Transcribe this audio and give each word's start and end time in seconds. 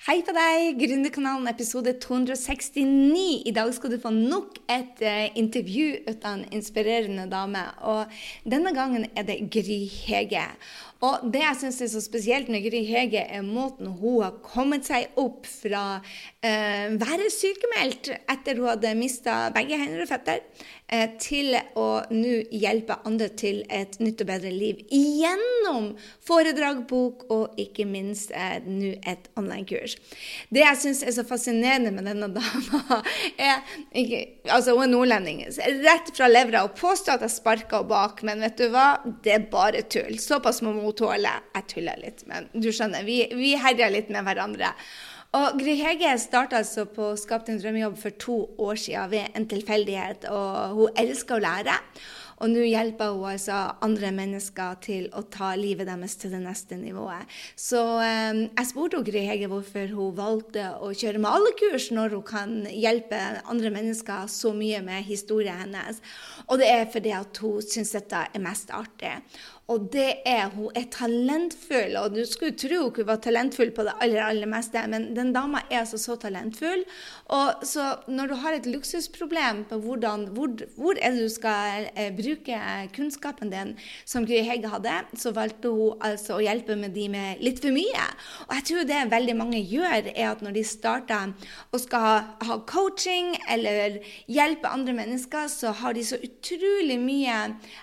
Hei 0.00 0.22
på 0.24 0.32
deg, 0.32 0.78
Gründerkanalen 0.80 1.44
episode 1.50 1.92
269. 2.00 3.42
I 3.44 3.52
dag 3.52 3.68
skal 3.76 3.92
du 3.92 3.98
få 4.00 4.08
nok 4.14 4.54
et 4.72 5.02
uh, 5.04 5.26
intervju 5.36 5.98
ut 6.06 6.24
av 6.24 6.38
en 6.38 6.46
inspirerende 6.56 7.26
dame. 7.28 7.60
Og 7.84 8.14
denne 8.48 8.72
gangen 8.72 9.04
er 9.12 9.26
det 9.28 9.36
Gry 9.52 9.82
Hege. 9.92 10.46
Og 11.04 11.26
det 11.34 11.42
jeg 11.44 11.58
syns 11.60 11.82
er 11.84 11.90
så 11.92 12.00
spesielt 12.00 12.48
med 12.48 12.64
Gry 12.64 12.80
Hege, 12.88 13.26
er 13.28 13.44
måten 13.44 13.92
hun 14.00 14.22
har 14.24 14.40
kommet 14.40 14.88
seg 14.88 15.12
opp 15.20 15.44
fra 15.44 15.84
uh, 16.00 16.86
være 17.04 17.28
sykemeldt 17.36 18.14
etter 18.16 18.56
hun 18.56 18.70
hadde 18.72 18.96
mista 18.96 19.36
begge 19.52 19.76
hender 19.84 20.06
og 20.06 20.14
føtter, 20.14 20.40
til 21.22 21.54
å 21.78 21.86
nå 22.10 22.32
hjelpe 22.50 22.96
andre 23.06 23.28
til 23.38 23.60
et 23.70 23.96
nytt 24.02 24.24
og 24.24 24.30
bedre 24.30 24.50
liv 24.50 24.80
gjennom 24.90 25.92
foredrag, 26.26 26.82
bok 26.90 27.26
og 27.30 27.58
ikke 27.60 27.86
minst 27.86 28.32
nå 28.66 28.94
et 29.08 29.28
online-kurs. 29.38 29.96
Det 30.50 30.64
jeg 30.64 30.80
syns 30.82 31.02
er 31.06 31.14
så 31.14 31.24
fascinerende 31.26 31.92
med 31.94 32.08
denne 32.10 32.30
dama, 32.38 33.00
er 33.38 33.62
ikke, 33.94 34.22
altså 34.50 34.74
Hun 34.76 34.88
er 34.88 34.92
nordlending. 34.94 35.44
Rett 35.84 36.10
fra 36.16 36.28
levra. 36.30 36.64
Og 36.66 36.76
påstår 36.78 37.18
at 37.18 37.26
jeg 37.26 37.36
sparker 37.36 37.80
henne 37.80 37.90
bak, 37.90 38.24
men 38.26 38.42
vet 38.44 38.58
du 38.58 38.68
hva? 38.72 38.88
Det 39.24 39.34
er 39.36 39.46
bare 39.52 39.84
tull. 39.90 40.18
Såpass 40.22 40.62
må 40.64 40.74
hun 40.76 40.96
tåle. 40.96 41.36
Jeg 41.54 41.68
tuller 41.74 42.02
litt, 42.02 42.24
men 42.30 42.48
du 42.52 42.70
skjønner. 42.72 43.06
Vi, 43.06 43.22
vi 43.36 43.54
herjer 43.60 43.94
litt 43.94 44.10
med 44.12 44.26
hverandre. 44.26 44.74
Og 45.30 45.60
Gry 45.60 45.76
Hege 45.78 46.16
starta 46.18 46.58
altså 46.58 46.88
på 46.90 47.12
Skap 47.14 47.44
din 47.46 47.60
drømmejobb 47.62 47.98
for 48.02 48.10
to 48.18 48.36
år 48.58 48.74
siden 48.74 49.10
ved 49.12 49.36
en 49.38 49.46
tilfeldighet, 49.48 50.24
og 50.26 50.74
hun 50.74 50.96
elsker 50.98 51.36
å 51.36 51.44
lære. 51.44 51.76
Og 52.40 52.48
nå 52.52 52.64
hjelper 52.64 53.12
hun 53.12 53.28
altså 53.34 53.58
andre 53.84 54.10
mennesker 54.16 54.78
til 54.84 55.08
å 55.16 55.22
ta 55.28 55.52
livet 55.60 55.88
deres 55.90 56.16
til 56.20 56.32
det 56.32 56.40
neste 56.40 56.78
nivået. 56.80 57.28
Så 57.58 57.82
eh, 58.00 58.46
jeg 58.46 58.70
spurte 58.70 59.02
Gry 59.04 59.26
Hege 59.28 59.50
hvorfor 59.52 59.92
hun 59.92 60.16
valgte 60.16 60.70
å 60.80 60.92
kjøre 60.96 61.20
malekurs 61.22 61.90
når 61.92 62.16
hun 62.16 62.26
kan 62.26 62.56
hjelpe 62.72 63.20
andre 63.44 63.72
mennesker 63.74 64.28
så 64.32 64.54
mye 64.56 64.80
med 64.86 65.04
historien 65.08 65.60
hennes. 65.66 66.00
Og 66.48 66.60
det 66.62 66.72
er 66.72 66.90
fordi 66.90 67.14
at 67.16 67.44
hun 67.44 67.60
syns 67.64 67.92
dette 67.96 68.26
er 68.30 68.44
mest 68.44 68.72
artig. 68.72 69.18
Og 69.70 69.84
det 69.92 70.24
er 70.26 70.48
hun 70.50 70.72
er 70.74 70.88
talentfull. 70.90 71.94
Og 72.00 72.16
du 72.16 72.24
skulle 72.26 72.56
tro 72.58 72.88
hun 72.88 73.06
var 73.06 73.20
talentfull 73.22 73.70
på 73.74 73.84
det 73.86 73.94
aller, 74.02 74.22
aller 74.24 74.50
meste, 74.50 74.82
men 74.90 75.10
den 75.14 75.30
dama 75.36 75.62
er 75.68 75.84
altså 75.84 76.00
så 76.00 76.16
talentfull. 76.18 76.82
Og 77.36 77.62
så 77.68 77.92
når 78.10 78.32
du 78.32 78.36
har 78.42 78.56
et 78.56 78.66
luksusproblem 78.66 79.64
på 79.70 79.78
hvordan, 79.84 80.26
hvor, 80.34 80.56
hvor 80.80 80.98
er 80.98 81.14
det 81.14 81.28
du 81.28 81.32
skal 81.32 81.86
eh, 81.94 82.10
bruke 82.16 82.29
kunnskapen 82.94 83.50
din, 83.52 83.74
som 84.04 84.26
Gry 84.28 84.42
Hegge 84.46 84.70
hadde, 84.72 84.94
så 85.18 85.32
valgte 85.36 85.72
hun 85.74 86.00
altså 86.04 86.36
å 86.36 86.44
hjelpe 86.44 86.76
med 86.78 86.94
de 86.96 87.08
med 87.12 87.42
litt 87.44 87.60
for 87.62 87.74
mye. 87.74 88.06
Og 88.48 88.54
jeg 88.58 88.66
tror 88.70 88.88
det 88.88 89.00
veldig 89.10 89.36
mange 89.38 89.60
gjør, 89.60 90.10
er 90.14 90.30
at 90.30 90.42
når 90.44 90.56
de 90.58 90.64
starter 90.66 91.32
og 91.70 91.80
skal 91.82 92.24
ha, 92.46 92.58
coaching 92.70 93.34
eller 93.50 93.98
hjelpe 94.30 94.70
andre 94.70 94.94
mennesker, 94.96 95.48
så 95.50 95.74
har 95.80 95.96
de 95.96 96.04
så 96.06 96.18
utrolig 96.20 96.98
mye 97.00 97.38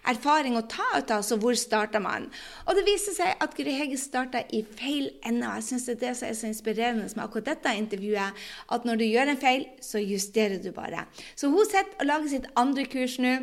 erfaring 0.08 0.58
å 0.58 0.66
ta 0.70 0.86
ut 0.98 1.12
av. 1.12 1.24
så 1.28 1.38
hvor 1.38 1.56
starter 1.58 2.00
man. 2.04 2.30
Og 2.66 2.78
det 2.78 2.86
viser 2.88 3.16
seg 3.18 3.44
at 3.44 3.56
Gry 3.58 3.74
Hege 3.78 3.98
starta 4.00 4.44
i 4.54 4.64
feil 4.78 5.10
ende. 5.26 5.48
Og 5.48 5.60
jeg 5.60 5.68
syns 5.70 5.88
det 5.88 5.98
er 5.98 6.02
det 6.06 6.14
som 6.20 6.30
er 6.30 6.38
så 6.38 6.50
inspirerende 6.52 7.08
med 7.08 7.24
akkurat 7.26 7.52
dette 7.52 7.76
intervjuet, 7.78 8.46
at 8.74 8.86
når 8.88 9.02
du 9.02 9.06
gjør 9.08 9.32
en 9.34 9.42
feil, 9.42 9.66
så 9.84 10.02
justerer 10.02 10.62
du 10.64 10.72
bare. 10.76 11.06
Så 11.36 11.52
hun 11.52 11.66
sitter 11.66 11.98
og 12.00 12.10
lager 12.10 12.32
sitt 12.32 12.48
andre 12.60 12.86
kurs 12.90 13.18
nå. 13.22 13.34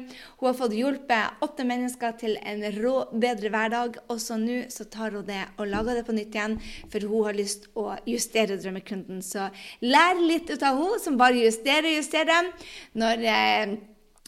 Hun 0.41 0.48
har 0.48 0.58
fått 0.58 0.77
hjulpet 0.94 1.42
åtte 1.44 1.66
mennesker 1.66 2.14
til 2.20 2.36
en 2.40 2.62
rå, 2.78 2.94
bedre 3.12 3.50
hverdag, 3.52 3.98
og 4.08 4.20
så 4.22 4.38
nå 4.40 4.64
så 4.72 4.86
tar 4.90 5.16
hun 5.16 5.26
det 5.26 5.42
og 5.58 5.68
lager 5.70 5.98
det 5.98 6.06
på 6.06 6.14
nytt 6.16 6.34
igjen, 6.34 6.58
for 6.92 7.08
hun 7.08 7.28
har 7.28 7.38
lyst 7.38 7.68
å 7.74 7.94
justere 8.08 8.58
drømmekunden. 8.60 9.22
Så 9.22 9.48
lær 9.84 10.20
litt 10.20 10.50
ut 10.50 10.62
av 10.62 10.78
henne 10.78 11.00
som 11.02 11.18
bare 11.20 11.42
justerer, 11.42 11.90
og 11.90 11.98
justerer. 11.98 12.52
Når 12.94 13.26
eh, 13.28 13.74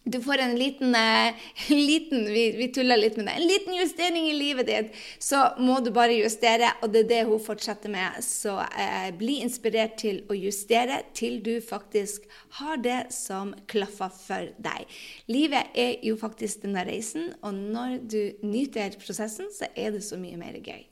du 0.06 0.20
får 0.22 0.38
en 0.38 0.54
liten, 0.56 0.94
uh, 0.94 1.34
liten 1.70 2.24
vi, 2.24 2.56
vi 2.56 2.68
tuller 2.68 2.96
litt 2.96 3.16
med 3.16 3.26
det, 3.26 3.32
en 3.32 3.48
liten 3.48 3.74
justering 3.74 4.28
i 4.30 4.36
livet 4.38 4.68
ditt, 4.70 4.92
så 5.18 5.42
må 5.58 5.80
du 5.82 5.90
bare 5.94 6.14
justere, 6.14 6.70
og 6.82 6.92
det 6.94 7.04
er 7.04 7.10
det 7.10 7.22
hun 7.30 7.42
fortsetter 7.42 7.90
med. 7.90 8.20
Så 8.22 8.54
eh, 8.62 9.10
bli 9.18 9.40
inspirert 9.42 9.96
til 10.00 10.22
å 10.30 10.36
justere 10.38 11.00
til 11.16 11.40
du 11.42 11.56
faktisk 11.64 12.26
har 12.60 12.78
det 12.84 13.00
som 13.14 13.52
klaffer 13.70 14.12
for 14.14 14.52
deg. 14.62 14.86
Livet 15.32 15.74
er 15.74 15.96
jo 16.06 16.16
faktisk 16.20 16.62
denne 16.62 16.86
reisen, 16.86 17.32
og 17.42 17.58
når 17.58 17.98
du 18.06 18.20
nyter 18.46 18.94
prosessen, 19.02 19.50
så 19.54 19.70
er 19.74 19.96
det 19.96 20.04
så 20.06 20.20
mye 20.20 20.38
mer 20.38 20.60
gøy. 20.62 20.86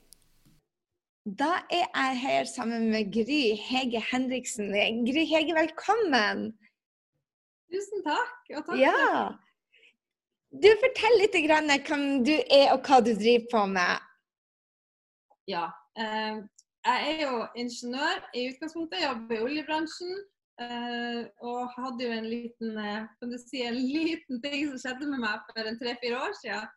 Da 1.25 1.55
er 1.73 1.87
jeg 1.87 2.19
her 2.21 2.51
sammen 2.51 2.91
med 2.91 3.15
Gry 3.15 3.55
Hege 3.57 4.03
Henriksen. 4.11 4.75
Gry 5.07 5.23
Hege, 5.25 5.55
velkommen! 5.57 6.51
Tusen 7.73 8.03
takk. 8.05 8.37
Og 8.57 8.65
takk. 8.67 8.79
Ja. 8.79 9.31
Du, 10.55 10.67
fortell 10.79 11.17
litt 11.19 11.35
grann 11.45 11.71
hvem 11.71 12.05
du 12.23 12.35
er 12.35 12.71
og 12.75 12.85
hva 12.87 13.01
du 13.03 13.11
driver 13.17 13.47
på 13.51 13.63
med. 13.73 14.05
Ja. 15.51 15.65
Eh, 15.99 16.39
jeg 16.85 17.09
er 17.11 17.21
jo 17.25 17.41
ingeniør 17.57 18.21
i 18.37 18.47
utgangspunktet, 18.51 19.03
jobber 19.03 19.37
i 19.37 19.43
oljebransjen. 19.49 20.15
Eh, 20.61 21.25
og 21.43 21.73
hadde 21.75 22.05
jo 22.05 22.13
en 22.15 22.29
liten, 22.31 22.77
eh, 22.79 23.07
kan 23.19 23.31
du 23.31 23.37
si, 23.41 23.65
en 23.65 23.75
liten 23.75 24.39
ting 24.43 24.69
som 24.69 24.79
skjedde 24.79 25.09
med 25.11 25.19
meg 25.25 25.43
for 25.49 25.67
en 25.67 25.79
tre-fire 25.81 26.21
år 26.21 26.37
siden. 26.39 26.69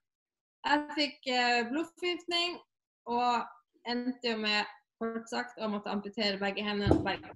Jeg 0.67 0.97
fikk 0.97 1.29
blodforgiftning 1.71 2.57
og 3.07 3.47
endte 3.87 4.33
jo 4.33 4.41
med 4.43 4.67
kort 4.99 5.31
sagt 5.31 5.61
å 5.63 5.69
måtte 5.71 5.93
amputere 5.93 6.41
begge 6.41 6.65
hendene 6.67 6.97
og 6.97 7.07
begge 7.07 7.31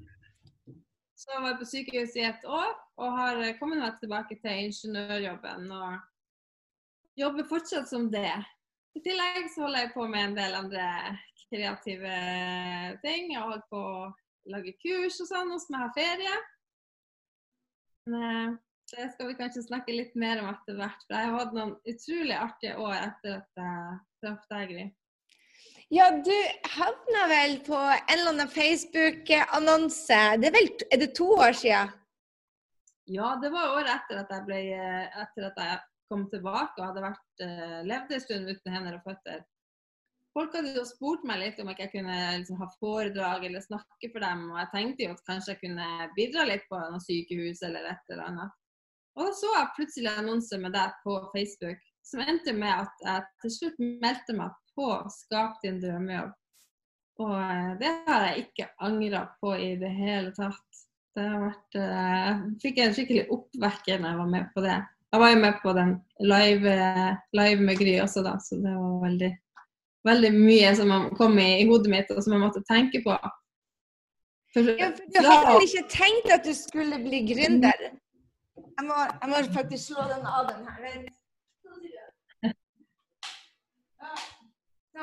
så 1.23 1.39
var 1.39 1.53
jeg 1.53 1.59
på 1.61 1.69
sykehus 1.71 2.17
i 2.19 2.25
et 2.27 2.47
år 2.51 2.73
og 3.03 3.19
har 3.19 3.43
kommet 3.61 3.79
meg 3.83 3.99
tilbake 4.01 4.39
til 4.43 4.65
ingeniørjobben. 4.67 5.69
Og 5.71 7.21
jobber 7.21 7.47
fortsatt 7.51 7.91
som 7.91 8.09
det. 8.11 8.33
I 8.99 9.03
tillegg 9.05 9.47
så 9.53 9.65
holder 9.65 9.87
jeg 9.87 9.95
på 9.95 10.07
med 10.11 10.25
en 10.27 10.35
del 10.41 10.57
andre 10.59 10.89
kreative 11.47 12.17
ting. 13.05 13.31
Jeg 13.33 13.45
holder 13.45 13.63
på 13.71 13.85
å 13.93 14.11
lage 14.53 14.75
kurs 14.83 15.21
og 15.23 15.31
sånn 15.31 15.53
nå 15.53 15.61
som 15.63 15.77
jeg 15.77 15.85
har 15.85 15.95
ferie. 15.97 16.35
Men 18.11 18.27
eh, 18.51 18.57
det 18.93 19.07
skal 19.15 19.31
vi 19.31 19.39
kanskje 19.39 19.65
snakke 19.69 19.95
litt 19.95 20.17
mer 20.19 20.43
om 20.43 20.51
etter 20.51 20.77
hvert. 20.77 21.07
For 21.07 21.17
jeg 21.17 21.31
har 21.31 21.39
hatt 21.39 21.55
noen 21.57 21.77
utrolig 21.89 22.35
artige 22.37 22.75
år 22.83 22.99
etter 22.99 23.39
at 23.39 23.63
jeg 23.63 24.01
traff 24.25 24.51
deg, 24.51 24.75
Gry. 24.75 24.89
Ja, 25.93 26.07
du 26.11 26.33
havna 26.73 27.27
vel 27.29 27.59
på 27.67 27.77
en 27.77 28.13
eller 28.15 28.31
annen 28.31 28.49
Facebook-annonse. 28.49 30.17
Er 30.17 30.55
er 30.95 30.99
det 31.03 31.15
to 31.15 31.27
år 31.37 31.53
siden? 31.53 31.91
Ja, 33.05 33.37
det 33.43 33.51
var 33.53 33.75
året 33.75 33.91
etter 33.93 34.23
at 34.23 34.33
jeg, 34.33 34.45
ble, 34.47 34.61
etter 35.25 35.49
at 35.51 35.61
jeg 35.61 35.83
kom 36.09 36.23
tilbake 36.33 36.81
og 36.81 36.87
hadde 36.87 37.03
vært, 37.05 37.45
uh, 37.45 37.83
levd 37.91 38.15
en 38.15 38.25
stund 38.25 38.49
uten 38.49 38.73
hender 38.73 38.97
og 38.97 39.05
føtter. 39.05 39.45
Folk 40.33 40.57
hadde 40.57 40.73
jo 40.79 40.87
spurt 40.89 41.29
meg 41.29 41.43
litt 41.43 41.61
om 41.61 41.69
jeg 41.75 41.93
kunne 41.93 42.17
liksom, 42.39 42.63
ha 42.63 42.71
foredrag 42.79 43.45
eller 43.51 43.61
snakke 43.61 44.13
for 44.15 44.25
dem. 44.25 44.49
Og 44.49 44.59
jeg 44.63 44.73
tenkte 44.73 45.05
jo 45.05 45.13
at 45.13 45.23
kanskje 45.29 45.53
jeg 45.53 45.63
kunne 45.67 46.09
bidra 46.17 46.49
litt 46.49 46.65
på 46.73 46.81
noe 46.81 47.05
sykehus 47.05 47.61
eller 47.69 47.93
et 47.93 48.17
eller 48.17 48.31
annet. 48.31 48.57
Og 49.21 49.29
så 49.37 49.53
jeg 49.59 49.75
plutselig 49.77 50.17
annonse 50.17 50.57
med 50.57 50.73
deg 50.73 50.97
på 51.05 51.21
Facebook 51.37 51.85
som 52.01 52.25
endte 52.25 52.57
med 52.57 52.81
at 52.81 53.07
jeg 53.11 53.31
til 53.45 53.57
slutt 53.59 53.89
meldte 54.01 54.41
meg 54.41 54.57
på 54.77 54.89
Skap 55.13 55.61
din 55.65 55.81
drømmejobb. 55.83 56.33
Og 57.23 57.35
eh, 57.37 57.69
det 57.81 57.93
har 58.07 58.27
jeg 58.29 58.47
ikke 58.47 58.71
angra 58.83 59.27
på 59.41 59.55
i 59.57 59.75
det 59.81 59.93
hele 59.95 60.33
tatt. 60.37 60.83
Det 61.13 61.27
har 61.29 61.45
vært 61.45 61.77
eh, 61.77 62.27
Jeg 62.31 62.59
fikk 62.65 62.81
en 62.81 62.97
skikkelig 62.97 63.25
oppvekker 63.37 64.01
når 64.01 64.15
jeg 64.15 64.21
var 64.23 64.33
med 64.33 64.51
på 64.55 64.65
det. 64.65 64.81
Jeg 65.13 65.21
var 65.21 65.33
jo 65.33 65.41
med 65.43 65.57
på 65.61 65.73
den 65.77 65.91
live, 66.25 66.75
live 67.37 67.65
med 67.69 67.79
Gry 67.79 67.99
også, 68.01 68.23
da, 68.25 68.39
så 68.41 68.57
det 68.57 68.73
var 68.73 68.95
veldig, 69.03 69.29
veldig 70.09 70.31
mye 70.39 70.71
som 70.79 70.93
kom 71.19 71.37
i, 71.37 71.49
i, 71.61 71.67
hodet 71.69 71.93
mitt, 71.93 72.13
og 72.15 72.25
som 72.25 72.33
jeg 72.33 72.41
måtte 72.41 72.63
tenke 72.65 73.03
på. 73.05 73.19
For, 74.57 74.71
ja, 74.81 74.89
for 74.97 75.13
du 75.13 75.29
hadde 75.29 75.51
heller 75.51 75.67
ikke 75.67 75.85
tenkt 75.93 76.33
at 76.33 76.49
du 76.49 76.55
skulle 76.57 76.97
bli 77.05 77.21
gründer? 77.29 77.85
Jeg 78.57 78.87
må, 78.89 78.97
jeg 79.05 79.29
må 79.35 79.43
faktisk 79.53 79.91
slå 79.91 80.09
den 80.09 80.25
av 80.25 80.49
den 80.49 80.65
her. 80.79 81.05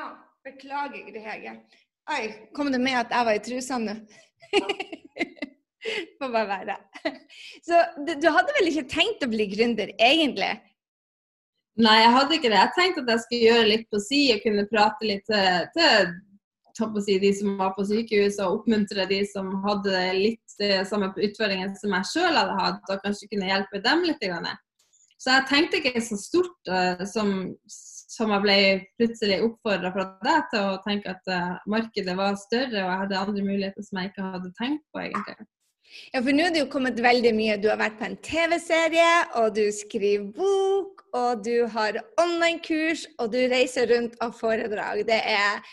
Sånn. 0.00 0.16
Beklager, 0.40 1.16
Hege. 1.20 1.52
Oi, 2.10 2.22
kom 2.56 2.70
det 2.72 2.78
med 2.80 2.96
at 2.96 3.10
jeg 3.12 3.26
var 3.28 3.36
i 3.36 3.42
trusene 3.44 3.92
nå? 3.92 4.62
Får 6.20 6.30
bare 6.32 6.46
være. 6.48 6.76
Så 7.64 7.76
du, 8.06 8.14
du, 8.22 8.26
hadde 8.32 8.54
vel 8.56 8.70
ikke 8.70 8.86
tenkt 8.88 9.24
å 9.24 9.28
bli 9.28 9.46
gründer, 9.52 9.92
egentlig? 10.00 10.48
Nei, 11.80 11.98
jeg 12.00 12.14
hadde 12.16 12.36
ikke 12.38 12.48
det. 12.52 12.62
Jeg 12.62 12.74
tenkte 12.78 13.04
at 13.04 13.12
jeg 13.12 13.24
skulle 13.26 13.50
gjøre 13.50 13.68
litt 13.68 13.86
på 13.92 14.00
si 14.04 14.22
og 14.32 14.40
kunne 14.44 14.66
prate 14.72 15.08
litt 15.10 15.28
til, 15.28 15.68
til 15.76 17.04
si, 17.04 17.18
de 17.20 17.34
som 17.36 17.60
var 17.60 17.76
på 17.76 17.84
sykehus, 17.92 18.40
og 18.40 18.58
oppmuntre 18.58 19.08
de 19.12 19.20
som 19.28 19.52
hadde 19.66 20.02
litt 20.16 20.64
eh, 20.64 20.80
samme 20.88 21.12
utfordringer 21.12 21.76
som 21.80 21.96
jeg 21.98 22.10
sjøl 22.14 22.40
hadde 22.40 22.58
hatt, 22.62 22.82
og 22.88 23.04
kanskje 23.04 23.28
kunne 23.34 23.52
hjelpe 23.52 23.84
dem 23.84 24.08
litt. 24.08 24.28
Så 25.20 25.36
jeg 25.36 25.48
tenkte 25.52 25.80
ikke 25.80 26.04
så 26.04 26.16
stort 26.20 26.72
uh, 26.72 27.04
som 27.08 27.34
som 28.20 28.34
jeg 28.34 28.44
ble 28.44 28.58
plutselig 29.00 29.40
oppfordra 29.46 29.92
fra 29.94 30.04
deg 30.26 30.50
til 30.52 30.66
å 30.68 30.80
tenke 30.84 31.14
at 31.14 31.32
uh, 31.32 31.56
markedet 31.70 32.16
var 32.18 32.36
større, 32.40 32.84
og 32.84 32.90
jeg 32.92 33.00
hadde 33.04 33.22
andre 33.24 33.46
muligheter 33.46 33.86
som 33.86 34.00
jeg 34.00 34.12
ikke 34.12 34.28
hadde 34.34 34.52
tenkt 34.60 34.84
på, 34.92 35.02
egentlig. 35.06 35.48
Ja, 36.14 36.20
for 36.22 36.34
nå 36.34 36.46
er 36.46 36.52
det 36.54 36.60
jo 36.62 36.70
kommet 36.70 37.00
veldig 37.02 37.32
mye. 37.34 37.56
Du 37.58 37.66
har 37.70 37.78
vært 37.80 37.96
på 37.98 38.06
en 38.06 38.18
TV-serie, 38.22 39.12
og 39.40 39.56
du 39.56 39.64
skriver 39.74 40.28
bok, 40.36 41.02
og 41.16 41.42
du 41.42 41.66
har 41.72 41.98
online-kurs, 42.20 43.08
og 43.18 43.32
du 43.32 43.40
reiser 43.50 43.90
rundt 43.90 44.14
av 44.22 44.36
foredrag. 44.38 45.02
Det 45.08 45.18
er 45.18 45.64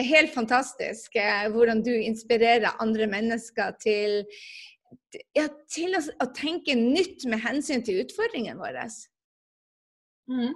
helt 0.00 0.32
fantastisk 0.34 1.16
eh, 1.20 1.46
hvordan 1.52 1.80
du 1.84 1.92
inspirerer 1.94 2.76
andre 2.84 3.08
mennesker 3.10 3.72
til, 3.80 4.20
ja, 5.36 5.48
til 5.72 5.96
å, 5.96 6.02
å, 6.24 6.28
tenke 6.36 6.76
nytt 6.78 7.26
med 7.28 7.42
hensyn 7.44 7.84
til 7.84 8.02
utfordringene 8.04 8.60
våre. 8.60 8.86
Mm. 10.28 10.52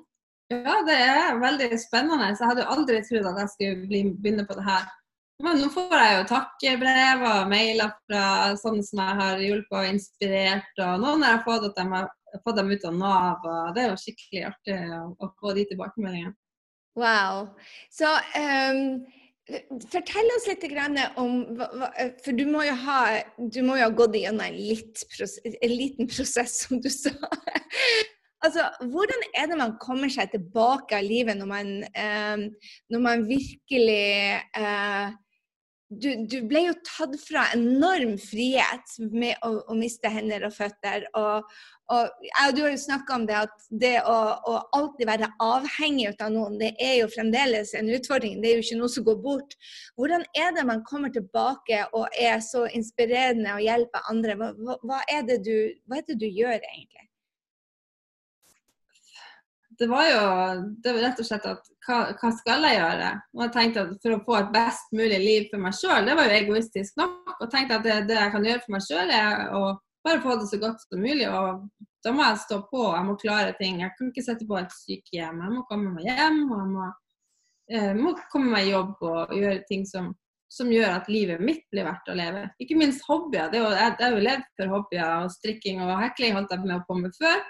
Ja, 0.53 0.77
det 0.87 0.95
er 0.95 1.41
veldig 1.43 1.73
spennende. 1.83 2.31
Jeg 2.31 2.51
hadde 2.53 2.69
aldri 2.71 3.01
trodd 3.03 3.27
at 3.33 3.43
jeg 3.43 3.53
skulle 3.55 4.15
begynne 4.15 4.47
på 4.47 4.55
det 4.59 4.67
her. 4.67 4.87
Men 5.43 5.59
nå 5.61 5.69
får 5.69 5.93
jeg 5.93 6.13
jo 6.15 6.29
takkebrev 6.31 7.25
og 7.29 7.51
mailer 7.51 7.91
fra 8.07 8.55
sånne 8.57 8.85
som 8.87 9.03
jeg 9.03 9.17
har 9.19 9.43
hjulpet 9.43 9.77
og 9.81 9.91
inspirert. 9.91 10.71
Og 10.81 11.03
noen 11.03 11.27
har 11.27 11.43
fått 11.45 11.67
at 11.69 11.77
de 11.77 11.85
har 11.91 12.09
fått 12.45 12.57
dem 12.61 12.73
ut 12.73 12.87
av 12.89 12.97
Nav, 12.97 13.45
og 13.45 13.77
det 13.77 13.85
er 13.85 13.93
jo 13.93 14.01
skikkelig 14.01 14.47
artig 14.49 14.79
å 14.97 15.31
få 15.41 15.53
de 15.59 15.67
tilbakemeldingene. 15.73 16.33
Wow. 16.97 17.51
Så 17.93 18.09
um, 18.09 18.81
fortell 19.93 20.33
oss 20.39 20.49
litt 20.49 20.65
om 21.21 21.35
For 22.25 22.33
du 22.33 22.47
må 22.49 22.65
jo 22.65 22.79
ha, 22.87 23.01
du 23.37 23.61
må 23.67 23.77
jo 23.77 23.91
ha 23.91 23.93
gått 23.93 24.17
gjennom 24.17 24.47
en, 24.47 24.57
litt, 24.57 25.05
en 25.21 25.75
liten 25.75 26.09
prosess, 26.09 26.63
som 26.65 26.81
du 26.81 26.89
sa. 26.89 27.13
Altså, 28.45 28.67
hvordan 28.93 29.23
er 29.35 29.47
det 29.49 29.57
man 29.59 29.77
kommer 29.81 30.13
seg 30.13 30.29
tilbake 30.35 30.99
av 30.99 31.07
livet 31.07 31.39
når 31.39 31.49
man, 31.49 31.71
eh, 31.97 32.43
når 32.93 33.07
man 33.07 33.25
virkelig 33.29 34.03
eh, 34.61 35.15
du, 35.89 36.09
du, 36.27 36.41
ble 36.51 36.65
jo 36.65 36.75
tatt 36.87 37.15
fra 37.21 37.45
enorm 37.55 38.17
frihet 38.19 38.97
med 39.13 39.39
å, 39.47 39.53
å 39.71 39.77
miste 39.79 40.11
hender 40.11 40.49
og 40.49 40.55
føtter. 40.57 41.07
Og, 41.19 41.47
og 41.95 42.27
ja, 42.27 42.49
Du 42.55 42.65
har 42.65 42.73
jo 42.73 42.81
snakka 42.83 43.15
om 43.15 43.27
det 43.29 43.37
at 43.39 43.69
det 43.71 43.95
å, 44.03 44.17
å, 44.51 44.57
alltid 44.77 45.07
være 45.13 45.31
avhengig 45.43 46.11
av 46.19 46.35
noen, 46.35 46.59
det 46.59 46.73
er 46.83 46.97
jo 47.01 47.11
fremdeles 47.15 47.73
en 47.79 47.91
utfordring. 47.95 48.41
Det 48.43 48.51
er 48.51 48.59
jo 48.59 48.67
ikke 48.67 48.81
noe 48.83 48.95
som 48.97 49.07
går 49.07 49.21
bort. 49.23 49.59
Hvordan 49.95 50.27
er 50.35 50.55
det 50.59 50.67
man 50.67 50.83
kommer 50.91 51.15
tilbake 51.15 51.85
og 51.95 52.09
er 52.19 52.43
så 52.45 52.67
inspirerende 52.67 53.55
og 53.55 53.67
hjelper 53.69 54.11
andre? 54.11 54.39
Hva, 54.43 54.81
hva, 54.83 55.03
er, 55.07 55.23
det 55.31 55.45
du, 55.47 55.55
hva 55.87 56.03
er 56.03 56.09
det 56.11 56.19
du 56.19 56.27
gjør 56.27 56.59
egentlig? 56.59 57.07
Det 59.79 59.87
var 59.91 60.07
jo 60.09 60.21
det 60.83 60.93
var 60.95 61.03
rett 61.05 61.21
og 61.23 61.27
slett 61.29 61.47
at 61.49 61.69
hva, 61.87 61.99
hva, 62.19 62.31
skal 62.35 62.67
jeg 62.67 62.79
gjøre? 62.79 63.11
Og 63.37 63.43
jeg 63.45 63.53
tenkte 63.55 63.83
at 63.87 64.05
For 64.05 64.17
å 64.17 64.23
få 64.27 64.37
et 64.41 64.53
best 64.55 64.95
mulig 64.97 65.19
liv 65.23 65.49
for 65.53 65.63
meg 65.63 65.77
sjøl, 65.79 66.07
det 66.07 66.17
var 66.19 66.29
jo 66.29 66.39
egoistisk 66.41 67.01
nok. 67.01 67.35
Og 67.41 67.51
tenkte 67.53 67.79
at 67.79 67.87
det, 67.87 67.99
det 68.11 68.19
jeg 68.19 68.33
kan 68.35 68.49
gjøre 68.49 68.65
for 68.65 68.77
meg 68.77 68.87
sjøl, 68.87 69.13
er 69.15 69.45
å 69.57 69.65
bare 70.07 70.23
få 70.23 70.37
det 70.41 70.51
så 70.51 70.61
godt 70.63 70.85
som 70.85 71.03
mulig. 71.03 71.27
Og 71.31 71.65
da 72.05 72.13
må 72.15 72.27
jeg 72.27 72.43
stå 72.45 72.61
på, 72.71 72.85
jeg 72.95 73.09
må 73.09 73.17
klare 73.23 73.57
ting. 73.61 73.81
Jeg 73.83 73.95
kan 73.99 74.13
ikke 74.13 74.27
sette 74.27 74.47
på 74.49 74.59
et 74.61 74.79
sykehjem. 74.83 75.43
Jeg 75.43 75.57
må 75.57 75.65
komme 75.71 75.95
meg 75.97 76.07
hjem, 76.11 76.41
og 76.47 76.61
jeg 76.61 76.71
må, 76.71 76.87
eh, 77.73 77.93
må 77.99 78.15
komme 78.33 78.55
meg 78.55 78.69
i 78.69 78.73
jobb 78.75 79.03
og 79.03 79.35
gjøre 79.35 79.67
ting 79.71 79.87
som, 79.89 80.13
som, 80.53 80.71
gjør 80.73 81.01
at 81.01 81.11
livet 81.11 81.43
mitt 81.43 81.65
blir 81.75 81.89
verdt 81.89 82.11
å 82.13 82.19
leve. 82.19 82.47
Ikke 82.63 82.79
minst 82.79 83.05
hobbyer. 83.09 83.51
Det 83.51 83.61
er 83.61 83.65
jo, 83.65 83.73
jeg, 83.75 83.97
har 84.01 84.15
jo 84.17 84.27
levd 84.29 84.51
for 84.61 84.75
hobbyer, 84.77 85.15
og 85.25 85.35
strikking 85.35 85.83
og 85.85 85.97
hekling 86.05 86.39
holdt 86.39 86.55
jeg 86.55 86.63
på 86.63 86.71
med 86.71 86.79
å 86.79 86.87
komme 86.91 87.13
før. 87.19 87.43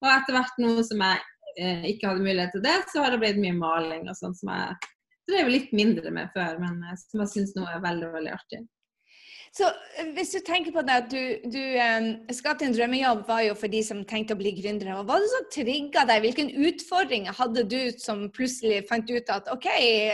Og 0.00 0.08
etter 0.10 0.36
hvert 0.36 0.62
noe 0.64 0.82
som 0.86 1.02
jeg 1.04 1.29
ikke 1.58 2.10
hadde 2.10 2.24
mulighet 2.24 2.54
til 2.54 2.64
det, 2.64 2.78
så 2.92 3.04
har 3.04 3.14
det 3.14 3.20
blitt 3.22 3.40
mye 3.42 3.56
maling 3.56 4.08
og 4.10 4.18
sånn 4.18 4.36
som 4.38 4.52
jeg 4.54 4.90
drev 5.30 5.50
litt 5.50 5.72
mindre 5.76 6.12
med 6.14 6.30
før, 6.34 6.60
men 6.62 6.84
eh, 6.86 7.00
som 7.08 7.24
jeg 7.24 7.34
syns 7.34 7.56
nå 7.56 7.66
er 7.68 7.82
veldig, 7.84 8.12
veldig 8.16 8.34
artig. 8.34 8.62
Så 9.56 9.66
eh, 9.66 10.10
hvis 10.14 10.32
du 10.34 10.40
tenker 10.46 10.74
på 10.74 10.82
det 10.86 10.96
at 11.02 11.08
du, 11.10 11.50
du 11.50 11.58
um, 11.58 12.08
Skatt 12.34 12.62
en 12.62 12.74
drømmejobb 12.74 13.24
var 13.26 13.42
jo 13.48 13.56
for 13.58 13.72
de 13.72 13.82
som 13.86 14.04
tenkte 14.08 14.36
å 14.36 14.40
bli 14.40 14.52
gründere. 14.60 14.94
Hva 14.94 15.06
var 15.08 15.22
det 15.22 15.30
som 15.32 15.48
trigga 15.56 16.06
deg? 16.08 16.24
Hvilken 16.26 16.52
utfordring 16.68 17.28
hadde 17.34 17.66
du 17.70 17.80
som 17.98 18.28
plutselig 18.34 18.84
fant 18.90 19.10
ut 19.10 19.32
at 19.34 19.50
OK, 19.54 19.68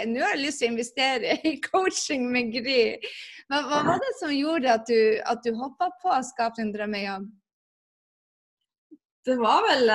nå 0.09 0.25
har 0.25 0.37
jeg 0.37 0.45
lyst 0.45 0.63
til 0.63 0.71
å 0.71 0.75
investere 0.75 1.39
i 1.45 1.57
coaching 1.65 2.29
med 2.33 2.55
Gry. 2.57 2.81
Hva, 3.51 3.63
hva 3.69 3.83
var 3.93 4.01
det 4.03 4.15
som 4.21 4.33
gjorde 4.35 4.73
at 4.73 4.89
du, 4.89 5.21
at 5.23 5.45
du 5.45 5.53
hoppa 5.61 5.93
på 6.03 6.11
å 6.11 6.25
skape 6.27 6.65
en 6.65 6.73
drømmejobb? 6.75 7.29
Det 9.27 9.35
var 9.39 9.63
vel 9.67 9.91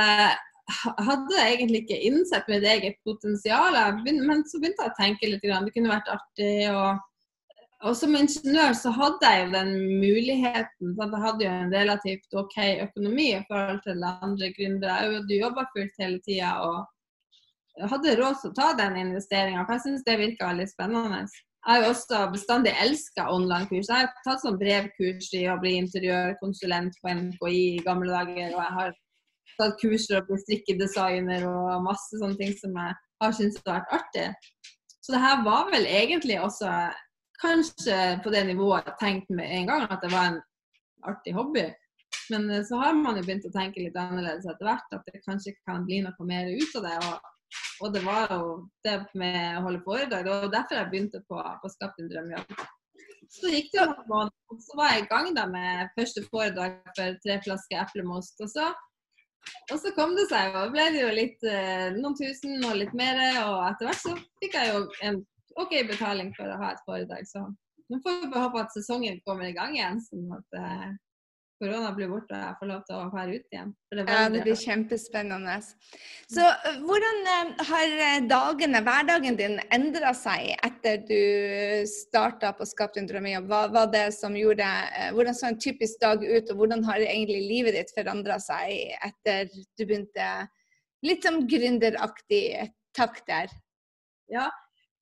hadde 1.07 1.37
egentlig 1.43 1.83
ikke 1.83 2.01
innsett 2.09 2.49
mitt 2.51 2.65
eget 2.67 2.99
potensial, 3.07 3.77
men 4.05 4.43
så 4.47 4.59
begynte 4.61 4.85
jeg 4.85 4.93
å 4.93 4.99
tenke 4.99 5.29
litt. 5.29 5.43
Det 5.45 5.73
kunne 5.75 5.91
vært 5.91 6.11
artig. 6.13 6.53
Og, 6.71 7.01
og 7.81 7.97
som 7.97 8.15
ingeniør 8.17 8.73
så 8.77 8.93
hadde 8.95 9.33
jeg 9.33 9.43
jo 9.43 9.51
den 9.55 9.75
muligheten. 10.01 10.95
Så 10.95 11.07
jeg 11.07 11.25
hadde 11.25 11.45
jo 11.45 11.51
en 11.51 11.75
relativt 11.75 12.39
OK 12.43 12.57
økonomi 12.87 13.27
i 13.35 13.43
forhold 13.49 13.83
til 13.85 14.09
andre 14.09 14.51
gründere. 14.57 14.97
Jeg 15.03 15.19
hadde 15.19 15.43
jobba 15.43 15.67
fullt 15.75 16.03
hele 16.03 16.19
tida 16.27 16.55
og 16.65 17.87
hadde 17.91 18.17
råd 18.19 18.41
til 18.41 18.51
å 18.51 18.57
ta 18.57 18.73
den 18.79 18.99
investeringa. 19.05 19.63
For 19.65 19.77
jeg 19.77 19.85
syns 19.87 20.05
det 20.07 20.19
virka 20.21 20.51
veldig 20.51 20.67
spennende. 20.69 21.23
Jeg 21.61 21.75
har 21.75 21.83
jo 21.83 21.91
også 21.93 22.19
bestandig 22.33 22.71
elska 22.81 23.27
online-kurs. 23.29 23.89
Jeg 23.91 24.07
har 24.07 24.23
tatt 24.25 24.41
sånn 24.41 24.57
brevkurs 24.57 25.27
i 25.37 25.43
å 25.45 25.59
bli 25.61 25.75
interiørkonsulent 25.77 26.97
på 27.03 27.13
NKI 27.19 27.59
i 27.77 27.83
gamle 27.85 28.09
dager. 28.09 28.55
og 28.55 28.61
jeg 28.63 28.77
har 28.79 28.95
tatt 29.61 29.79
kurser 29.81 30.19
og 30.19 30.27
blitt 30.27 30.43
strikkedesigner 30.45 31.47
og 31.49 31.85
masse 31.85 32.19
sånne 32.19 32.39
ting 32.39 32.53
som 32.59 32.75
jeg 32.81 32.97
har 33.21 33.37
syntes 33.37 33.61
har 33.65 33.79
vært 33.79 33.95
artig. 33.99 34.27
Så 35.01 35.15
det 35.15 35.21
her 35.23 35.43
var 35.45 35.69
vel 35.71 35.87
egentlig 35.89 36.37
også 36.41 36.69
kanskje 37.41 37.97
på 38.23 38.33
det 38.33 38.43
nivået 38.51 38.89
jeg 38.89 38.99
tenkte 39.01 39.37
med 39.37 39.49
en 39.49 39.69
gang 39.69 39.85
at 39.89 40.01
det 40.03 40.11
var 40.13 40.31
en 40.31 40.41
artig 41.09 41.33
hobby. 41.33 41.65
Men 42.29 42.49
eh, 42.49 42.63
så 42.63 42.75
har 42.75 42.93
man 42.93 43.17
jo 43.17 43.25
begynt 43.25 43.47
å 43.49 43.53
tenke 43.55 43.83
litt 43.83 43.97
annerledes 43.97 44.47
etter 44.47 44.67
hvert, 44.67 44.93
at 44.95 45.07
det 45.07 45.23
kanskje 45.25 45.55
kan 45.65 45.85
bli 45.87 46.01
noe 46.05 46.27
mer 46.27 46.51
ut 46.51 46.77
av 46.79 46.85
det. 46.87 46.97
Og, 47.07 47.31
og 47.85 47.95
det 47.95 48.03
var 48.05 48.35
jo 48.35 48.51
det 48.85 48.97
med 49.17 49.57
å 49.57 49.65
holde 49.65 49.81
foredrag. 49.87 50.27
Det 50.27 50.35
var 50.35 50.53
derfor 50.53 50.79
jeg 50.79 50.91
begynte 50.93 51.23
på, 51.31 51.41
på 51.63 51.73
Skapt 51.73 52.03
en 52.03 52.11
drømmejobb. 52.11 52.53
Så 53.31 53.47
gikk 53.47 53.69
det 53.71 53.87
noen 53.87 54.07
måneder, 54.11 54.39
og 54.51 54.63
så 54.63 54.77
var 54.77 54.89
jeg 54.91 55.03
i 55.05 55.11
gang 55.11 55.27
da 55.37 55.45
med 55.47 55.91
første 55.95 56.23
foredrag 56.27 56.79
for 56.97 57.19
tre 57.23 57.37
flasker 57.45 57.79
eplemost. 57.79 58.41
Og 58.43 58.51
så 58.51 58.65
og 59.71 59.79
så 59.79 59.91
kom 59.95 60.15
det 60.17 60.27
seg, 60.29 60.55
og 60.57 60.73
ble 60.73 60.87
det 60.93 61.03
jo 61.03 61.11
litt 61.15 61.45
eh, 61.47 61.89
noen 61.95 62.15
tusen 62.17 62.63
og 62.67 62.77
litt 62.79 62.93
mer. 62.97 63.19
Og 63.45 63.61
etter 63.69 63.89
hvert 63.89 64.03
så 64.03 64.15
fikk 64.41 64.57
jeg 64.57 64.71
jo 64.73 64.81
en 65.07 65.21
OK 65.61 65.75
betaling 65.89 66.31
for 66.37 66.49
å 66.49 66.59
ha 66.61 66.73
et 66.73 66.83
foredrag. 66.87 67.27
Så 67.29 67.43
nå 67.91 67.99
får 68.03 68.27
vi 68.27 68.43
håpe 68.43 68.61
at 68.61 68.75
sesongen 68.75 69.21
kommer 69.27 69.49
i 69.49 69.55
gang 69.55 69.75
igjen, 69.77 70.01
sånn 70.03 70.29
at 70.37 70.59
eh, 70.59 70.91
korona 71.61 71.91
blir 71.93 72.09
borte 72.09 72.33
og 72.33 72.41
jeg 72.41 72.57
får 72.59 72.69
lov 72.69 72.81
til 72.87 72.97
å 72.97 73.09
være 73.13 73.35
ute 73.37 73.55
igjen. 73.55 73.71
Det 73.91 74.05
ja, 74.07 74.21
det 74.33 74.41
blir 74.45 74.57
kjempespennende. 74.57 75.57
Så 76.31 76.45
eh, 76.49 76.79
hvordan 76.81 77.19
eh, 77.33 77.51
har 77.69 77.93
eh, 78.07 78.23
dagene, 78.29 78.81
hverdagen 78.87 79.37
din 79.39 79.57
endra 79.75 80.13
seg 80.17 80.55
etter 80.65 81.03
du 81.05 81.85
starta 81.89 82.53
på 82.57 82.65
Skap 82.69 82.97
en 82.97 83.09
drømmejobb? 83.09 83.49
Hva 83.51 83.61
var 83.75 83.91
det 83.93 84.07
som 84.17 84.37
gjorde 84.37 84.67
Hvordan 85.15 85.37
så 85.37 85.51
en 85.51 85.59
typisk 85.61 86.01
dag 86.01 86.23
ut, 86.23 86.49
og 86.49 86.63
hvordan 86.63 86.85
har 86.87 87.03
egentlig 87.05 87.43
livet 87.45 87.77
ditt 87.77 87.93
forandra 87.95 88.39
seg 88.41 88.95
etter 89.05 89.51
du 89.51 89.85
begynte 89.85 90.31
litt 91.05 91.25
som 91.25 91.43
gründeraktig 91.49 92.45
takt 92.97 93.27
der? 93.29 93.53
Ja, 94.31 94.47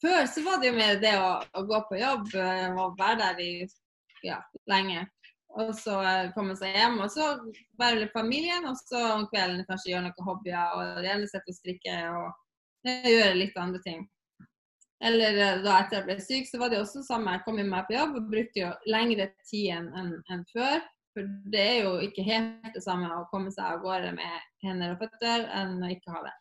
før 0.04 0.26
så 0.32 0.44
var 0.44 0.60
det 0.60 0.72
jo 0.72 0.80
mer 0.80 1.00
det 1.00 1.16
å, 1.20 1.38
å 1.56 1.64
gå 1.70 1.84
på 1.90 2.00
jobb 2.00 2.34
og 2.36 3.00
være 3.00 3.20
der 3.22 3.44
i 3.46 3.54
ja, 4.26 4.42
lenge. 4.68 5.06
Og 5.58 5.72
så 5.74 5.96
komme 6.36 6.54
seg 6.60 6.76
hjem, 6.78 7.00
og 7.02 7.10
så 7.10 7.32
være 7.80 8.04
litt 8.04 8.14
familien. 8.14 8.68
Og 8.70 8.78
så 8.84 9.02
om 9.16 9.26
kvelden 9.32 9.66
kanskje 9.70 9.94
gjøre 9.94 10.06
noen 10.06 10.28
hobbyer, 10.28 10.78
og 10.78 11.04
gjerne 11.08 11.30
sitte 11.32 11.54
og 11.54 11.58
strikke 11.58 11.98
og 12.14 12.96
gjøre 13.10 13.36
litt 13.40 13.58
andre 13.60 13.82
ting. 13.86 14.06
Eller 15.04 15.38
eh, 15.40 15.60
da 15.64 15.78
etter 15.80 16.00
jeg 16.00 16.08
ble 16.08 16.16
syk, 16.22 16.48
så 16.50 16.60
var 16.60 16.72
det 16.72 16.82
også 16.82 17.04
samme. 17.08 17.38
Jeg 17.38 17.46
kom 17.46 17.60
meg 17.60 17.88
på 17.88 17.96
jobb 17.96 18.18
og 18.20 18.32
brukte 18.32 18.64
jo 18.66 18.72
lengre 18.92 19.30
tid 19.48 19.72
enn 19.78 20.16
en 20.20 20.46
før. 20.52 20.84
For 21.16 21.30
det 21.52 21.62
er 21.66 21.78
jo 21.88 21.94
ikke 22.06 22.26
helt 22.28 22.76
det 22.76 22.84
samme 22.86 23.10
å 23.16 23.28
komme 23.32 23.52
seg 23.52 23.66
av 23.66 23.82
gårde 23.84 24.12
med 24.18 24.50
hender 24.66 24.94
og 24.94 25.02
føtter 25.06 25.48
enn 25.58 25.80
å 25.82 25.92
ikke 25.96 26.14
ha 26.14 26.26
det. 26.28 26.36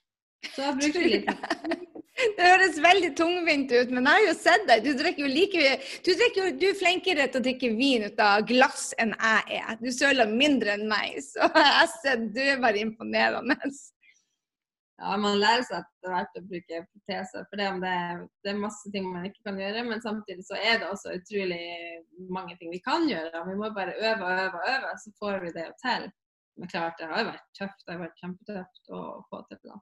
Så 0.52 0.66
jeg 0.66 0.78
brukte 0.80 1.06
litt 1.14 1.86
Det 2.18 2.46
høres 2.46 2.78
veldig 2.82 3.10
tungvint 3.18 3.70
ut, 3.70 3.92
men 3.94 4.06
jeg 4.08 4.16
har 4.16 4.25
jo 4.26 4.34
sett 4.38 4.64
deg. 4.66 4.87
Du 4.87 4.98
drikker 4.98 5.22
jo 5.25 5.30
like 5.30 5.66
Du, 6.06 6.10
drikker, 6.10 6.50
du 6.58 6.66
er 6.70 6.78
flinkere 6.78 7.28
til 7.28 7.40
å 7.40 7.44
drikke 7.44 7.70
vin 7.78 8.08
ut 8.08 8.22
av 8.22 8.46
glass 8.48 8.88
enn 8.98 9.14
jeg 9.14 9.60
er. 9.60 9.76
Du 9.82 9.90
søler 9.94 10.30
mindre 10.30 10.75
enn 10.75 10.88
meg, 10.90 11.20
så 11.22 11.46
jeg 11.54 11.92
ser 12.00 12.26
du 12.34 12.42
er 12.42 12.58
bare 12.64 12.82
imponerende. 12.82 13.58
Ja, 14.98 15.14
man 15.14 15.38
lærer 15.38 15.62
seg 15.62 15.84
etter 15.84 16.10
hvert 16.10 16.38
å 16.40 16.42
bruke 16.50 16.78
proteser. 16.90 17.44
For 17.50 17.60
det, 17.60 17.68
det, 17.84 17.96
det, 18.42 18.50
er 18.50 18.62
masse 18.64 18.90
ting 18.94 19.06
man 19.12 19.28
ikke 19.28 19.44
kan 19.46 19.60
gjøre, 19.62 19.84
men 19.87 20.02
samtidig 20.02 20.42
så 20.48 20.58
er 20.58 20.80
det 20.80 20.88
også 20.90 21.14
utrolig 21.20 21.60
mange 22.34 22.56
ting 22.58 22.72
vi 22.75 22.80
kan 22.82 23.06
gjøre. 23.06 23.44
Vi 23.46 23.54
må 23.60 23.70
bare 23.76 23.94
øve 23.94 24.26
og 24.26 24.42
øve 24.46 24.58
og 24.58 24.72
øve, 24.72 24.96
så 25.04 25.14
får 25.20 25.38
vi 25.44 25.52
det 25.54 25.68
til. 25.84 26.08
Men 26.58 26.72
klart, 26.72 26.98
det 26.98 27.06
har 27.06 27.22
jo 27.22 27.30
vært 27.30 27.46
tøft. 27.54 27.84
Det 27.84 27.94
har 27.94 28.02
vært 28.02 28.18
kjempetøft 28.25 28.90
å 28.90 29.04
få 29.30 29.44
til. 29.46 29.62
det. 29.62 29.78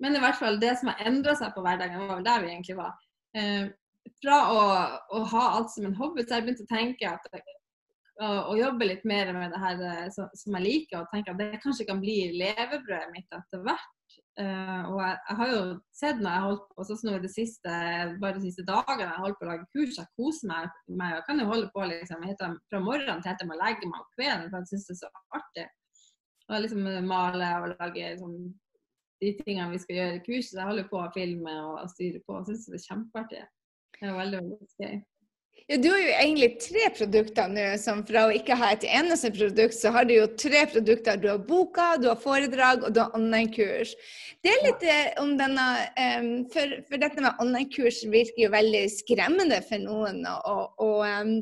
Men 0.00 0.16
i 0.16 0.22
hvert 0.22 0.38
fall 0.40 0.58
det 0.60 0.74
som 0.80 0.90
har 0.90 1.06
endra 1.08 1.36
seg 1.36 1.52
på 1.54 1.62
hverdagen, 1.64 2.08
var 2.08 2.18
vel 2.18 2.26
der 2.26 2.42
vi 2.44 2.52
egentlig 2.54 2.76
var. 2.78 2.96
Eh, 3.36 3.70
fra 4.24 4.38
å, 4.52 4.60
å, 5.16 5.24
ha 5.32 5.46
alt 5.56 5.72
som 5.72 5.86
en 5.88 5.96
hobby, 5.98 6.24
så 6.24 6.34
har 6.34 6.40
jeg 6.40 6.48
begynt 6.48 6.64
å 6.64 6.70
tenke 6.70 7.10
at 7.10 7.26
å, 8.20 8.28
å 8.52 8.56
jobbe 8.58 8.88
litt 8.88 9.04
mer 9.08 9.32
med 9.36 9.52
det 9.52 9.60
her 9.60 9.82
så, 10.12 10.26
som, 10.36 10.56
jeg 10.56 10.66
liker, 10.66 11.02
og 11.02 11.12
tenke 11.12 11.34
at 11.34 11.40
det 11.40 11.62
kanskje 11.64 11.88
kan 11.88 12.00
bli 12.02 12.18
levebrødet 12.36 13.10
mitt 13.14 13.36
etter 13.36 13.64
hvert. 13.64 13.96
Uh, 14.40 14.86
og 14.90 14.96
jeg, 15.02 15.16
jeg, 15.28 15.36
har 15.38 15.50
jo 15.52 15.60
sett 15.94 16.20
når 16.20 16.30
jeg 16.30 16.40
har 16.40 16.46
holdt 16.46 16.64
på, 16.70 16.84
sånn 16.86 16.98
som 17.00 17.18
det 17.22 17.30
siste, 17.32 17.74
bare 18.22 18.38
de 18.38 18.46
siste 18.46 18.64
dagene 18.66 19.04
jeg 19.04 19.12
har 19.12 19.24
holdt 19.24 19.38
på 19.38 19.46
å 19.46 19.50
lage 19.50 19.68
kurs, 19.74 19.98
jeg 19.98 20.10
koser 20.16 20.48
meg 20.50 20.78
meg 20.98 21.12
Jeg 21.18 21.26
kan 21.26 21.42
jo 21.42 21.50
holde 21.50 21.68
på 21.74 21.84
liksom, 21.90 22.24
fra 22.40 22.80
morgenen 22.82 23.22
til 23.22 23.32
etter 23.34 23.50
man 23.50 23.60
legger 23.60 23.90
meg 23.90 24.00
om 24.00 24.08
kvelden, 24.16 24.48
for 24.48 24.58
jeg 24.62 24.72
syns 24.72 24.88
det 24.88 24.96
er 24.96 25.00
så 25.02 25.12
artig. 25.38 25.66
Og 26.50 26.64
liksom 26.64 26.88
male 27.06 27.50
og 27.60 27.68
lage 27.76 28.12
liksom, 28.16 28.34
de 29.20 29.36
tingene 29.42 29.70
vi 29.74 29.80
skal 29.82 29.98
gjøre 30.00 30.18
i 30.18 30.24
kurset. 30.26 30.58
Jeg 30.58 30.68
holder 30.70 30.90
på 30.90 31.00
å 31.00 31.12
filme 31.14 31.54
og, 31.68 31.86
styre 31.92 32.20
på. 32.24 32.40
Jeg 32.40 32.50
syns 32.50 32.68
det 32.68 32.80
er 32.80 32.86
kjempeartig. 32.88 33.46
Det 34.00 34.08
er 34.08 34.20
veldig, 34.20 34.42
veldig 34.44 34.86
gøy. 34.86 35.00
Ja, 35.68 35.76
du 35.76 35.86
har 35.92 36.00
jo 36.00 36.14
egentlig 36.18 36.48
tre 36.64 36.86
produkter 36.96 37.50
nå, 37.52 37.64
som 37.78 38.00
fra 38.06 38.24
å 38.26 38.32
ikke 38.34 38.56
ha 38.58 38.72
et 38.74 38.86
eneste 38.88 39.28
produkt, 39.34 39.76
så 39.76 39.92
har 39.94 40.08
du 40.08 40.14
jo 40.16 40.24
tre 40.40 40.64
produkter. 40.72 41.20
Du 41.20 41.28
har 41.30 41.42
boka, 41.46 41.92
du 42.00 42.08
har 42.08 42.18
foredrag 42.18 42.86
og 42.86 42.96
du 42.96 43.02
har 43.02 43.14
online-kurs. 43.14 43.92
Det 44.42 44.50
er 44.50 44.64
litt 44.64 44.86
eh, 44.88 45.12
om 45.22 45.36
denne 45.38 45.66
um, 46.16 46.30
for, 46.50 46.74
dette 46.96 47.22
med 47.22 47.44
online-kurs 47.44 48.02
virker 48.10 48.46
jo 48.46 48.52
veldig 48.56 48.82
skremmende 48.96 49.60
for 49.68 49.84
noen. 49.84 50.24
og, 50.26 50.80
og 50.82 51.04
um, 51.04 51.36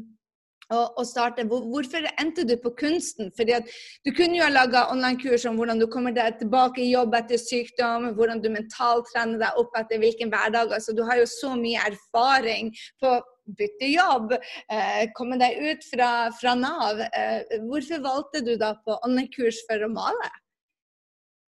å, 0.75 1.05
starte. 1.07 1.47
Hvorfor 1.49 2.07
endte 2.21 2.45
du 2.49 2.55
på 2.61 2.73
kunsten? 2.77 3.33
Fordi 3.37 3.57
at 3.57 3.73
Du 4.05 4.13
kunne 4.17 4.37
jo 4.39 4.45
ha 4.45 4.51
laga 4.53 4.87
online-kurs 4.93 5.47
om 5.49 5.57
hvordan 5.59 5.81
du 5.81 5.87
kommer 5.91 6.15
deg 6.17 6.39
tilbake 6.41 6.83
i 6.85 6.91
jobb 6.93 7.17
etter 7.19 7.41
sykdom, 7.41 8.11
hvordan 8.19 8.43
du 8.45 8.51
mentalt 8.53 9.09
trener 9.13 9.41
deg 9.41 9.61
opp 9.61 9.77
etter 9.79 10.01
hvilken 10.03 10.33
hverdag. 10.33 10.73
Altså, 10.77 10.95
du 10.97 11.05
har 11.09 11.21
jo 11.21 11.27
så 11.31 11.55
mye 11.59 11.89
erfaring 11.89 12.73
på 13.01 13.17
å 13.17 13.25
bytte 13.59 13.89
jobb, 13.89 14.35
eh, 14.69 15.09
komme 15.17 15.39
deg 15.41 15.57
ut 15.65 15.85
fra, 15.89 16.11
fra 16.37 16.55
Nav. 16.55 17.01
Eh, 17.01 17.59
hvorfor 17.65 18.05
valgte 18.05 18.45
du 18.45 18.57
da 18.61 18.75
på 18.85 18.99
online-kurs 19.05 19.65
for 19.69 19.85
å 19.85 19.93
male? 19.93 20.33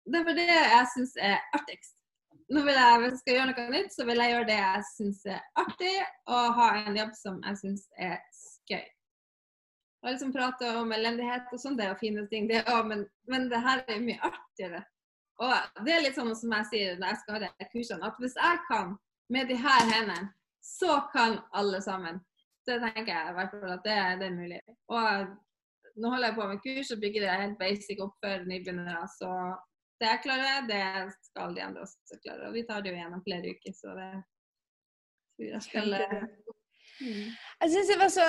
Det 0.10 0.22
er 0.26 0.38
det 0.38 0.46
jeg 0.50 0.86
syns 0.96 1.18
er 1.22 1.42
artigst. 1.54 1.96
Nå 2.50 2.64
vil 2.66 2.74
jeg, 2.74 3.02
hvis 3.02 3.12
jeg 3.12 3.20
skal 3.20 3.36
gjøre 3.36 3.52
noe 3.52 3.74
nytt, 3.76 3.92
så 3.94 4.06
vil 4.08 4.22
jeg 4.24 4.32
gjøre 4.34 4.48
det 4.48 4.56
jeg 4.58 4.86
syns 4.96 5.20
er 5.30 5.44
artig, 5.62 5.98
og 6.34 6.56
ha 6.58 6.70
en 6.80 6.98
jobb 6.98 7.12
som 7.14 7.44
jeg 7.46 7.60
syns 7.62 7.84
er 8.00 8.18
gøy. 8.72 8.88
Og 10.00 10.14
liksom 10.14 10.32
prate 10.32 10.70
om 10.80 10.94
elendighet 10.96 11.52
og 11.52 11.60
sånn, 11.60 11.76
det 11.76 11.86
er 11.86 11.92
jo 11.92 12.00
fine 12.00 12.24
ting, 12.32 12.48
det 12.48 12.64
òg, 12.72 12.86
men, 12.88 13.04
men, 13.28 13.50
det 13.52 13.60
her 13.66 13.84
er 13.84 14.00
mye 14.04 14.22
artigere. 14.24 14.82
Og 15.44 15.84
det 15.86 15.96
er 15.96 16.04
litt 16.04 16.16
sånn 16.20 16.32
som 16.36 16.56
jeg 16.56 16.68
sier 16.72 17.00
når 17.00 17.14
jeg 17.14 17.22
skal 17.22 17.36
ha 17.36 17.42
de 17.44 17.68
kursene, 17.74 18.08
at 18.08 18.24
hvis 18.24 18.38
jeg 18.40 18.62
kan 18.70 18.96
med 19.32 19.52
de 19.52 19.58
her 19.60 19.86
hendene, 19.92 20.32
så 20.64 21.02
kan 21.14 21.38
alle 21.56 21.82
sammen. 21.84 22.20
Så 22.68 22.80
tenker 22.80 23.12
jeg 23.12 23.32
i 23.32 23.36
hvert 23.38 23.54
fall 23.54 23.76
at 23.76 23.86
det, 23.86 23.98
det, 24.22 24.28
er 24.28 24.36
mulig. 24.36 24.60
Og 24.92 25.30
nå 26.00 26.12
holder 26.12 26.30
jeg 26.30 26.38
på 26.40 26.48
med 26.50 26.64
kurs 26.66 26.92
og 26.96 27.04
bygger 27.04 27.26
det 27.26 27.38
helt 27.44 27.60
basic 27.60 28.04
opp 28.04 28.16
for 28.24 28.48
nybegynnere. 28.50 29.06
Så 29.16 29.32
det 30.00 30.12
jeg 30.12 30.24
klarer, 30.26 30.68
det 30.68 30.84
skal 31.30 31.56
de 31.56 31.64
andre 31.64 31.86
også 31.86 32.20
klare. 32.24 32.50
Og 32.50 32.56
vi 32.56 32.66
tar 32.68 32.84
det 32.84 32.94
jo 32.94 33.00
gjennom 33.00 33.24
flere 33.26 33.56
uker, 33.56 33.76
så 33.76 33.96
det 34.00 34.12
jeg 35.50 35.64
skal 35.64 35.96
Mm. 37.00 37.30
Jeg 37.62 37.72
synes 37.72 37.88
det 37.92 37.98
var 38.00 38.10
så, 38.12 38.26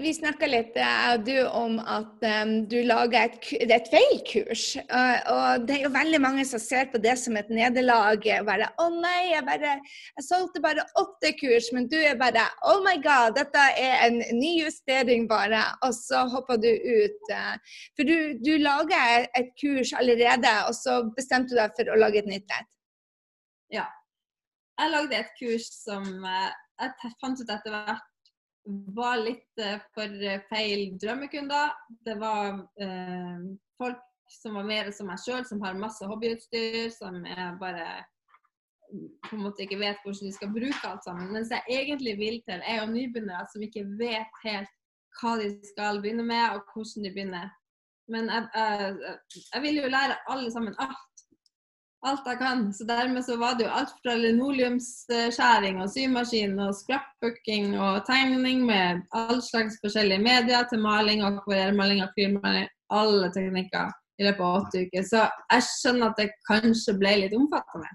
Vi 0.00 0.10
snakka 0.16 0.48
litt 0.48 0.76
du 1.24 1.34
om 1.56 1.78
at 1.80 2.24
um, 2.24 2.52
du 2.68 2.78
lager 2.88 3.28
et, 3.28 3.48
et 3.76 3.90
feilkurs. 3.92 4.64
Uh, 4.88 5.18
og 5.34 5.66
det 5.68 5.76
er 5.76 5.84
jo 5.84 5.92
veldig 5.92 6.20
mange 6.24 6.44
som 6.48 6.62
ser 6.62 6.88
på 6.92 7.00
det 7.00 7.16
som 7.20 7.36
et 7.40 7.52
nederlag. 7.52 8.24
'Å 8.24 8.84
oh, 8.84 8.96
nei, 9.02 9.32
jeg, 9.34 9.44
bare, 9.48 9.74
jeg 10.16 10.26
solgte 10.26 10.64
bare 10.64 10.86
åtte 11.00 11.32
kurs', 11.40 11.70
men 11.76 11.88
du 11.92 11.98
er 12.00 12.16
bare 12.20 12.46
'Oh 12.64 12.80
my 12.84 12.96
God, 13.04 13.36
dette 13.36 13.66
er 13.76 14.06
en 14.08 14.20
ny 14.40 14.52
justering 14.62 15.28
bare', 15.28 15.64
og 15.84 15.92
så 15.96 16.24
hopper 16.32 16.60
du 16.60 16.70
ut. 16.72 17.32
Uh, 17.32 17.56
for 17.96 18.08
du, 18.08 18.36
du 18.40 18.52
lager 18.64 19.28
et 19.36 19.52
kurs 19.60 19.92
allerede, 19.96 20.56
og 20.68 20.76
så 20.76 21.02
bestemte 21.16 21.52
du 21.52 21.60
deg 21.60 21.76
for 21.76 21.92
å 21.92 22.00
lage 22.00 22.24
et 22.24 22.32
nytt 22.32 22.48
et. 22.60 22.68
Ja. 23.76 23.88
Jeg 24.80 24.96
lagde 24.96 25.20
et 25.20 25.34
kurs 25.36 25.68
som 25.68 26.06
jeg 26.80 27.12
fant 27.20 27.36
ut 27.36 27.52
etter 27.52 27.74
hvert 27.74 28.09
var 28.96 29.20
litt 29.22 29.62
eh, 29.62 29.80
for 29.94 30.22
eh, 30.24 30.42
feil 30.50 30.94
drømmekunder. 31.00 31.74
Det 32.06 32.16
var 32.20 32.62
eh, 32.82 33.44
folk 33.80 34.06
som 34.30 34.56
var 34.58 34.66
mer 34.68 34.90
som 34.94 35.10
meg 35.10 35.20
sjøl, 35.22 35.44
som 35.46 35.62
har 35.64 35.78
masse 35.78 36.06
hobbyutstyr, 36.06 36.90
som 36.94 37.18
jeg 37.26 37.54
bare 37.60 37.86
på 39.26 39.36
en 39.36 39.44
måte 39.44 39.64
ikke 39.64 39.78
vet 39.78 40.00
hvordan 40.02 40.26
de 40.26 40.34
skal 40.34 40.52
bruke 40.54 40.86
alt 40.86 41.06
sammen. 41.06 41.32
Mens 41.34 41.52
jeg 41.54 41.62
egentlig 41.70 42.16
vil 42.18 42.38
til, 42.46 42.62
er 42.62 42.80
jo 42.80 42.90
nybegynnere 42.90 43.46
som 43.52 43.62
ikke 43.66 43.86
vet 43.98 44.42
helt 44.44 44.76
hva 45.18 45.36
de 45.40 45.50
skal 45.66 46.00
begynne 46.02 46.26
med, 46.26 46.56
og 46.56 46.70
hvordan 46.72 47.06
de 47.06 47.12
begynner. 47.14 47.50
Men 48.10 48.30
jeg, 48.30 48.48
jeg, 48.54 49.42
jeg 49.54 49.62
vil 49.62 49.82
jo 49.82 49.92
lære 49.92 50.18
alle 50.32 50.50
sammen 50.50 50.74
alt 50.82 51.09
alt 52.06 52.26
jeg 52.26 52.38
kan. 52.40 52.66
Så 52.72 52.86
dermed 52.88 53.24
så 53.24 53.36
var 53.40 53.56
det 53.58 53.66
jo 53.66 53.72
alt 53.80 53.94
fra 54.02 54.14
linoleumsskjæring 54.18 55.80
og 55.82 55.90
symaskin 55.92 56.58
og 56.64 56.74
scrapbooking 56.78 57.74
og 57.80 58.04
tegning 58.08 58.64
med 58.68 59.02
all 59.16 59.42
slags 59.44 59.78
forskjellige 59.84 60.22
medier 60.24 60.68
til 60.70 60.82
maling, 60.84 61.24
akvarellmaling, 61.26 62.02
akrylmaling, 62.06 62.68
alle 62.90 63.32
teknikker 63.34 63.92
i 64.20 64.28
løpet 64.28 64.46
av 64.46 64.56
åtte 64.62 64.86
uker. 64.86 65.04
Så 65.10 65.26
jeg 65.26 65.68
skjønner 65.68 66.10
at 66.10 66.22
det 66.22 66.32
kanskje 66.48 66.96
ble 67.00 67.14
litt 67.24 67.36
omfattende. 67.36 67.92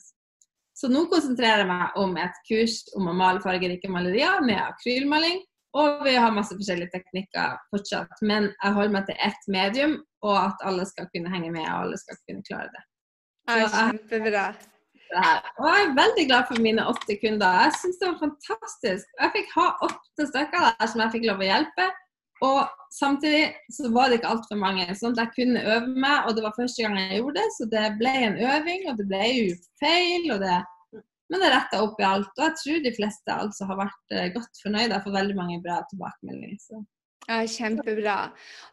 Så 0.75 0.89
nå 0.91 1.05
konsentrerer 1.11 1.63
jeg 1.63 1.71
meg 1.71 1.99
om 2.01 2.17
et 2.19 2.39
kurs 2.49 2.81
om 2.99 3.07
å 3.07 3.15
male 3.15 3.43
fargerike 3.43 3.91
malerier 3.91 4.41
med 4.43 4.59
akrylmaling. 4.59 5.43
Og 5.75 6.03
vi 6.07 6.15
har 6.15 6.31
masse 6.31 6.55
forskjellige 6.55 6.93
teknikker 6.93 7.55
fortsatt. 7.71 8.19
Men 8.23 8.49
jeg 8.51 8.75
holder 8.75 8.93
meg 8.95 9.07
til 9.09 9.23
ett 9.27 9.47
medium, 9.51 9.95
og 10.23 10.35
at 10.39 10.67
alle 10.67 10.85
skal 10.87 11.09
kunne 11.11 11.31
henge 11.31 11.51
med 11.51 11.65
og 11.67 11.81
alle 11.81 11.99
skal 11.99 12.19
kunne 12.23 12.45
klare 12.47 12.71
det. 12.71 12.83
Ja, 13.45 13.67
kjempebra. 13.69 14.45
Og 15.15 15.67
jeg 15.69 15.83
er 15.83 15.93
veldig 15.99 16.23
glad 16.29 16.47
for 16.49 16.61
mine 16.65 16.85
åtte 16.89 17.17
kunder. 17.21 17.59
Jeg 17.65 17.75
syns 17.79 17.99
det 18.01 18.09
var 18.09 18.23
fantastisk. 18.23 19.11
Jeg 19.21 19.33
fikk 19.35 19.53
ha 19.55 19.67
åtte 19.85 20.27
stykker 20.31 20.65
der 20.65 20.89
som 20.91 21.03
jeg 21.03 21.13
fikk 21.15 21.27
lov 21.29 21.43
å 21.43 21.49
hjelpe. 21.49 21.87
Og 22.43 22.81
samtidig 22.91 23.45
så 23.71 23.89
var 23.95 24.09
det 24.09 24.19
ikke 24.19 24.31
altfor 24.33 24.59
mange, 24.59 24.87
sånn 24.99 25.13
at 25.15 25.21
jeg 25.23 25.35
kunne 25.37 25.63
øve 25.75 25.93
meg. 25.93 26.25
Og 26.27 26.35
det 26.35 26.43
var 26.45 26.57
første 26.57 26.83
gang 26.83 26.97
jeg 26.99 27.21
gjorde 27.21 27.37
det, 27.39 27.45
så 27.57 27.69
det 27.71 27.85
ble 28.01 28.15
en 28.27 28.39
øving, 28.49 28.87
og 28.91 28.97
det 28.99 29.07
ble 29.11 29.29
jo 29.29 29.53
feil. 29.81 30.27
Det, 30.41 30.57
men 31.31 31.45
det 31.45 31.53
retta 31.53 31.83
opp 31.85 32.01
i 32.01 32.09
alt. 32.09 32.33
Og 32.35 32.43
jeg 32.47 32.57
tror 32.63 32.83
de 32.83 32.95
fleste 32.97 33.39
altså 33.45 33.69
har 33.69 33.81
vært 33.85 34.17
eh, 34.17 34.27
godt 34.35 34.61
fornøyde. 34.65 34.91
Jeg 34.97 35.05
fått 35.05 35.19
veldig 35.21 35.39
mange 35.39 35.61
bra 35.63 35.79
tilbakemeldinger. 35.93 36.59
Så. 36.65 36.83
Ja, 37.25 37.39
Kjempebra. 37.49 38.15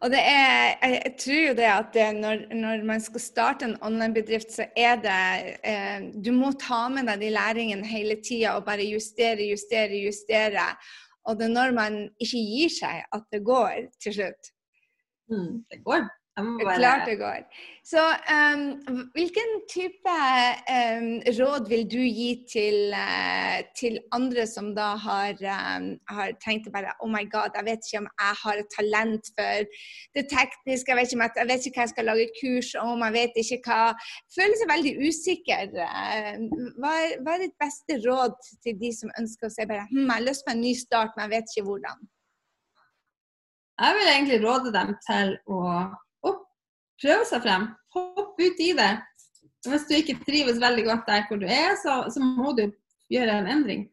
Og 0.04 0.11
det 0.12 0.21
er, 0.21 0.75
jeg 0.82 1.12
tror 1.23 1.38
jo 1.40 1.52
det 1.56 1.68
at 1.73 1.94
det 1.94 2.09
når, 2.18 2.42
når, 2.52 2.82
man 2.85 3.00
skal 3.00 3.23
starte 3.25 3.64
en 3.64 3.78
online-bedrift, 3.80 4.52
så 4.52 4.66
er 4.76 4.99
det 5.00 5.21
eh, 5.64 6.11
Du 6.12 6.35
må 6.37 6.52
ta 6.61 6.82
med 6.92 7.09
deg 7.09 7.23
de 7.25 7.30
læringene 7.32 7.88
hele 7.88 8.18
tida 8.21 8.59
og 8.59 8.66
bare 8.68 8.85
justere, 8.85 9.49
justere, 9.49 10.02
justere. 10.04 10.66
Og 11.25 11.38
det 11.38 11.49
er 11.49 11.54
når 11.54 11.73
man 11.78 12.02
ikke 12.21 12.42
gir 12.44 12.75
seg, 12.76 13.06
at 13.09 13.25
det 13.32 13.40
går 13.47 13.88
til 14.02 14.18
slutt. 14.21 14.52
Mm, 15.32 15.62
det 15.73 15.80
går. 15.87 16.04
Bare... 16.37 16.77
Klart 16.79 17.03
det 17.07 17.19
går. 17.21 17.41
Så 17.85 18.03
um, 18.37 18.62
hvilken 19.12 19.51
type 19.69 20.12
um, 20.77 21.09
råd 21.39 21.67
vil 21.69 21.83
du 21.93 21.99
gi 22.01 22.31
til, 22.49 22.95
uh, 22.97 23.59
til 23.77 23.99
andre 24.17 24.47
som 24.49 24.71
da 24.73 24.95
har, 24.97 25.37
um, 25.37 25.91
har, 26.09 26.33
tenkt 26.41 26.71
bare 26.73 26.95
Oh 27.05 27.11
my 27.12 27.27
God, 27.35 27.53
jeg 27.59 27.67
vet 27.67 27.85
ikke 27.85 28.01
om 28.01 28.09
jeg 28.09 28.39
har 28.45 28.62
et 28.62 28.71
talent 28.79 29.29
for 29.37 29.69
det 30.17 30.25
tekniske, 30.31 30.89
jeg 30.89 30.99
vet 31.01 31.12
ikke, 31.12 31.29
jeg 31.43 31.51
vet 31.51 31.67
ikke 31.69 31.81
hva 31.81 31.85
jeg 31.85 31.93
skal 31.93 32.09
lage 32.09 32.29
kurs 32.39 32.71
om, 32.81 33.05
jeg 33.09 33.17
vet 33.19 33.37
ikke 33.43 33.61
hva 33.67 33.83
Føler 34.33 34.57
seg 34.57 34.71
veldig 34.71 34.93
usikker. 35.05 35.75
Hva, 36.81 36.93
hva, 37.21 37.35
er 37.35 37.45
ditt 37.45 37.59
beste 37.61 37.99
råd 38.07 38.39
til 38.65 38.79
de 38.81 38.93
som 38.97 39.12
ønsker 39.21 39.51
å 39.51 39.53
si 39.53 39.67
bare 39.69 39.85
hm, 39.91 40.07
jeg 40.07 40.15
har 40.15 40.25
lyst 40.25 40.47
på 40.47 40.55
en 40.55 40.65
ny 40.65 40.73
start, 40.79 41.12
men 41.17 41.27
jeg 41.27 41.35
vet 41.35 41.53
ikke 41.53 41.67
hvordan? 41.69 42.09
Jeg 43.83 43.99
vil 43.99 44.11
egentlig 44.15 44.41
råde 44.47 44.73
dem 44.73 44.97
til 45.05 45.37
å 45.51 45.61
prøve 47.02 47.26
seg 47.28 47.42
frem. 47.44 47.71
Hopp 47.97 48.38
ut 48.40 48.62
i 48.62 48.73
det. 48.78 48.92
Hvis 49.68 49.87
du 49.88 49.97
ikke 49.99 50.18
trives 50.26 50.61
veldig 50.62 50.85
godt 50.88 51.11
der 51.11 51.26
hvor 51.28 51.40
du 51.42 51.47
er, 51.47 51.75
så, 51.82 52.02
så 52.11 52.23
må 52.23 52.54
du 52.59 52.66
gjøre 53.12 53.42
en 53.42 53.50
endring. 53.52 53.87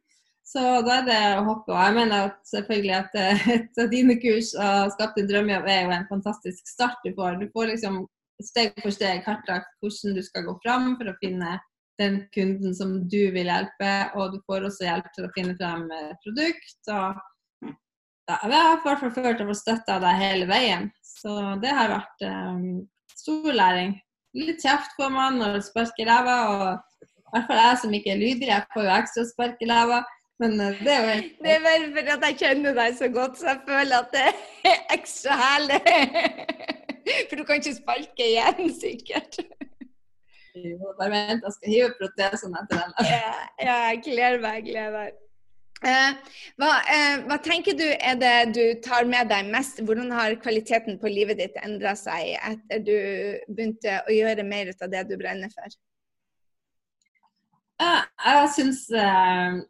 Så 0.49 0.61
da 0.81 0.99
er 0.99 1.05
det 1.05 1.17
å 1.37 1.45
hoppe. 1.45 1.73
Og 1.75 1.77
jeg 1.77 1.95
mener 1.99 2.29
at 2.29 2.37
selvfølgelig 2.49 2.95
at 2.97 3.17
eh, 3.21 3.49
et 3.55 3.81
av 3.83 3.91
dine 3.91 4.15
kurs 4.21 4.53
og 4.57 4.93
Skapt 4.95 5.19
din 5.19 5.29
drømmejobb 5.29 5.67
er 5.69 5.83
jo 5.83 5.91
en 5.93 6.07
fantastisk 6.09 6.71
start 6.71 7.03
du 7.05 7.11
får. 7.17 7.37
Du 7.37 7.51
får 7.53 7.73
liksom 7.75 8.01
steg 8.41 8.77
for 8.79 8.95
steg 8.95 9.25
kartlagt 9.25 9.69
hvordan 9.83 10.15
du 10.15 10.23
skal 10.25 10.47
gå 10.47 10.55
fram 10.63 10.93
for 10.97 11.11
å 11.11 11.17
finne 11.19 11.57
den 11.99 12.21
kunden 12.33 12.73
som 12.73 12.93
du 13.11 13.19
vil 13.35 13.49
hjelpe, 13.51 13.89
og 14.15 14.31
du 14.31 14.37
får 14.47 14.69
også 14.69 14.85
hjelp 14.87 15.09
til 15.15 15.25
å 15.27 15.31
finne 15.35 15.57
frem 15.59 15.83
produkt. 16.23 16.77
Og 16.87 17.19
ja, 18.29 18.37
jeg 18.37 18.53
har 18.53 18.77
i 18.77 18.83
hvert 18.85 19.03
fall 19.03 19.11
følt 19.17 19.43
å 19.43 19.49
få 19.49 19.57
støtte 19.57 19.97
av 19.97 20.05
deg 20.05 20.21
hele 20.21 20.47
veien. 20.49 20.87
Så 21.03 21.35
det 21.59 21.73
har 21.75 21.91
vært 21.91 22.25
um, 22.29 22.63
stor 23.29 23.51
læring. 23.61 23.97
Litt 24.37 24.61
kjeft 24.61 24.95
får 24.97 25.11
man 25.13 25.41
det 25.41 25.65
sparker 25.65 26.05
i 26.05 26.07
ræva, 26.09 26.37
og 26.53 26.63
I 27.01 27.33
hvert 27.33 27.45
fall 27.49 27.61
jeg 27.61 27.77
som 27.81 27.93
ikke 27.97 28.11
er 28.13 28.21
lydig, 28.23 28.47
jeg 28.49 28.65
får 28.73 28.87
jo 28.87 28.95
ekstra 28.95 29.25
spark 29.29 29.61
i 29.61 29.69
ræva. 29.69 29.99
Men 30.39 30.53
eh, 30.63 30.81
det 30.85 30.91
er 30.93 30.99
jo 31.03 31.07
helt 31.13 31.39
Det 31.43 31.51
er 31.51 31.63
bare 31.65 31.87
fordi 31.95 32.11
at 32.15 32.25
jeg 32.27 32.37
kjenner 32.41 32.75
deg 32.77 32.97
så 32.97 33.09
godt, 33.17 33.39
så 33.39 33.47
jeg 33.51 33.61
føler 33.69 33.95
at 33.97 34.13
det 34.15 34.25
er 34.27 34.83
ekstra 34.97 35.39
herlig. 35.43 35.81
For 37.29 37.35
du 37.35 37.43
kan 37.43 37.59
ikke 37.59 37.75
sparke 37.75 38.27
igjen, 38.27 38.69
sikkert. 38.83 39.39
Jo, 40.55 40.93
bare 40.99 41.11
vent, 41.13 41.43
jeg 41.45 41.55
skal 41.55 41.73
hive 41.73 41.89
protesene 41.99 42.61
etter 42.61 42.83
den. 42.83 42.93
Ja, 43.09 43.33
ja, 43.67 43.75
jeg 43.89 44.01
gleder 44.05 44.39
meg. 44.43 44.55
Jeg 44.59 44.65
gleder 44.69 44.95
meg. 44.97 45.17
Eh, 45.79 46.15
hva, 46.59 46.69
eh, 46.91 47.21
hva, 47.23 47.37
tenker 47.39 47.75
du 47.79 47.85
er 47.87 48.17
det 48.19 48.51
du 48.51 48.63
tar 48.83 49.05
med 49.07 49.29
deg 49.31 49.47
mest? 49.47 49.79
Hvordan 49.79 50.11
har 50.11 50.35
kvaliteten 50.43 50.99
på 50.99 51.11
livet 51.11 51.39
ditt 51.39 51.55
endra 51.63 51.93
seg 51.95 52.33
etter 52.35 52.81
du 52.83 52.95
begynte 53.47 54.01
å 54.03 54.11
gjøre 54.11 54.43
mer 54.43 54.73
ut 54.73 54.83
av 54.83 54.91
det 54.91 55.05
du 55.07 55.15
brenner 55.19 55.51
for? 55.53 55.77
Jeg, 57.79 58.49
syns 58.57 58.81
eh, 58.91 59.61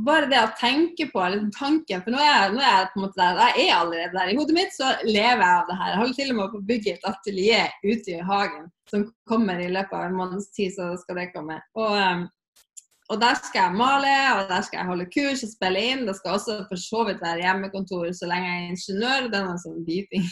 bare 0.00 0.30
det 0.30 0.40
å 0.40 0.54
tenke 0.56 1.10
på 1.12 1.20
eller 1.20 1.50
tanken 1.52 2.00
For 2.06 2.14
nå 2.14 2.22
er, 2.22 2.30
jeg, 2.32 2.54
nå 2.54 2.62
er 2.62 2.70
jeg 2.70 2.86
på 2.94 2.98
en 2.98 3.04
måte 3.04 3.20
der, 3.20 3.42
jeg 3.42 3.66
er 3.66 3.74
allerede 3.82 4.16
der. 4.16 4.30
I 4.32 4.38
hodet 4.38 4.56
mitt 4.56 4.72
så 4.72 4.94
lever 5.04 5.44
jeg 5.44 5.58
av 5.58 5.68
det 5.68 5.76
her. 5.82 5.90
Jeg 5.90 6.00
holder 6.00 6.16
til 6.20 6.32
og 6.32 6.38
med 6.38 6.54
på 6.54 6.62
å 6.62 6.68
bygge 6.70 6.94
et 6.94 7.10
atelier 7.10 7.76
ute 7.84 8.16
i 8.16 8.24
hagen 8.32 8.70
som 8.88 9.04
kommer 9.28 9.60
i 9.60 9.68
løpet 9.68 9.98
av 9.98 10.08
en 10.08 10.16
måneds 10.16 10.48
tid, 10.56 10.72
så 10.72 10.94
skal 11.02 11.20
det 11.20 11.34
komme. 11.36 11.60
Og, 11.76 12.24
og 13.12 13.20
der 13.20 13.34
skal 13.36 13.60
jeg 13.60 13.76
male, 13.76 14.12
og 14.34 14.46
der 14.48 14.62
skal 14.64 14.78
jeg 14.80 14.88
holde 14.88 15.08
kurs 15.12 15.42
og 15.44 15.50
spille 15.52 15.82
inn. 15.90 16.06
Det 16.08 16.14
skal 16.16 16.38
også 16.38 16.56
for 16.70 16.80
så 16.80 17.02
vidt 17.08 17.20
være 17.24 17.42
hjemmekontor 17.42 18.06
så 18.16 18.30
lenge 18.30 18.48
jeg 18.48 18.62
er 18.62 18.70
ingeniør. 18.72 19.28
Det 19.28 19.40
er 19.40 19.44
noen 19.48 19.60
sånn 19.60 19.84
biting. 19.84 20.24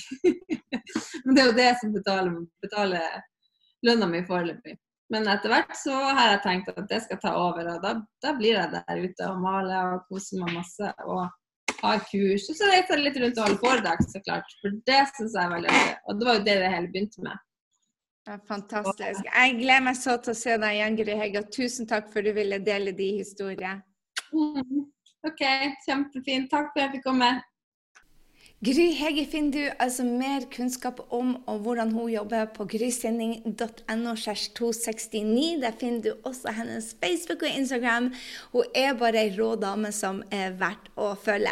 Men 1.24 1.36
det 1.36 1.42
er 1.42 1.50
jo 1.50 1.58
det 1.58 1.68
som 1.82 1.92
betaler, 1.92 2.40
betaler 2.64 3.20
lønna 3.84 4.08
mi 4.08 4.24
foreløpig. 4.28 4.78
Men 5.12 5.28
etter 5.28 5.52
hvert 5.52 5.76
så 5.76 5.98
har 6.16 6.30
jeg 6.30 6.42
tenkt 6.46 6.72
at 6.72 6.88
det 6.88 7.02
skal 7.04 7.20
ta 7.20 7.34
over, 7.36 7.68
og 7.74 7.84
da, 7.84 7.92
da 8.24 8.32
blir 8.38 8.56
jeg 8.56 8.72
der 8.72 9.04
ute 9.04 9.28
og 9.28 9.42
maler 9.44 9.98
og 9.98 10.06
koser 10.08 10.40
meg 10.40 10.56
masse. 10.62 10.92
og 11.04 11.26
har 11.82 12.02
kurs. 12.08 12.48
Og 12.48 12.56
så 12.56 12.68
reiser 12.70 12.96
jeg 12.96 13.06
litt 13.06 13.16
rundt 13.22 13.38
og 13.38 13.46
holder 13.46 13.62
foredrag, 13.62 14.04
så 14.08 14.20
klart. 14.24 14.52
For 14.62 14.76
det 14.88 15.00
syns 15.16 15.34
jeg 15.36 15.42
er 15.44 15.54
veldig 15.56 15.72
artig. 15.72 15.96
Og 16.06 16.18
det 16.18 16.28
var 16.28 16.38
jo 16.38 16.44
det 16.46 16.58
det 16.62 16.70
hele 16.74 16.92
begynte 16.92 17.24
med. 17.26 17.42
Fantastisk. 18.22 19.24
Jeg 19.26 19.54
gleder 19.58 19.82
meg 19.82 19.96
så 19.98 20.14
til 20.22 20.30
å 20.34 20.38
se 20.38 20.56
deg 20.62 20.76
igjen, 20.76 20.98
Gry 21.00 21.16
Hege. 21.18 21.42
Tusen 21.54 21.88
takk 21.90 22.12
for 22.12 22.22
du 22.22 22.30
ville 22.36 22.60
dele 22.62 22.94
de 22.94 23.08
historiene. 23.18 23.80
Mm. 24.30 24.84
OK, 25.26 25.42
kjempefint. 25.86 26.50
Takk 26.50 26.70
for 26.70 26.80
at 26.80 26.86
jeg 26.86 26.98
fikk 26.98 27.08
komme. 27.08 27.32
Gry 28.62 28.92
Hege 28.94 29.24
finner 29.26 29.50
du 29.50 29.64
altså 29.82 30.04
mer 30.06 30.44
kunnskap 30.54 31.00
om 31.10 31.32
og 31.50 31.64
hvordan 31.64 31.90
hun 31.90 32.12
jobber 32.12 32.44
på 32.54 32.62
grysending.no-269 32.70 35.58
Der 35.64 35.72
finner 35.80 36.02
du 36.04 36.12
også 36.22 36.52
hennes 36.54 36.94
Facebook 37.02 37.42
og 37.42 37.50
Instagram. 37.58 38.14
Hun 38.52 38.62
er 38.70 38.94
bare 38.94 39.18
ei 39.24 39.34
rå 39.34 39.56
dame 39.58 39.90
som 39.90 40.22
er 40.30 40.54
verdt 40.60 40.86
å 40.94 41.18
følge. 41.18 41.50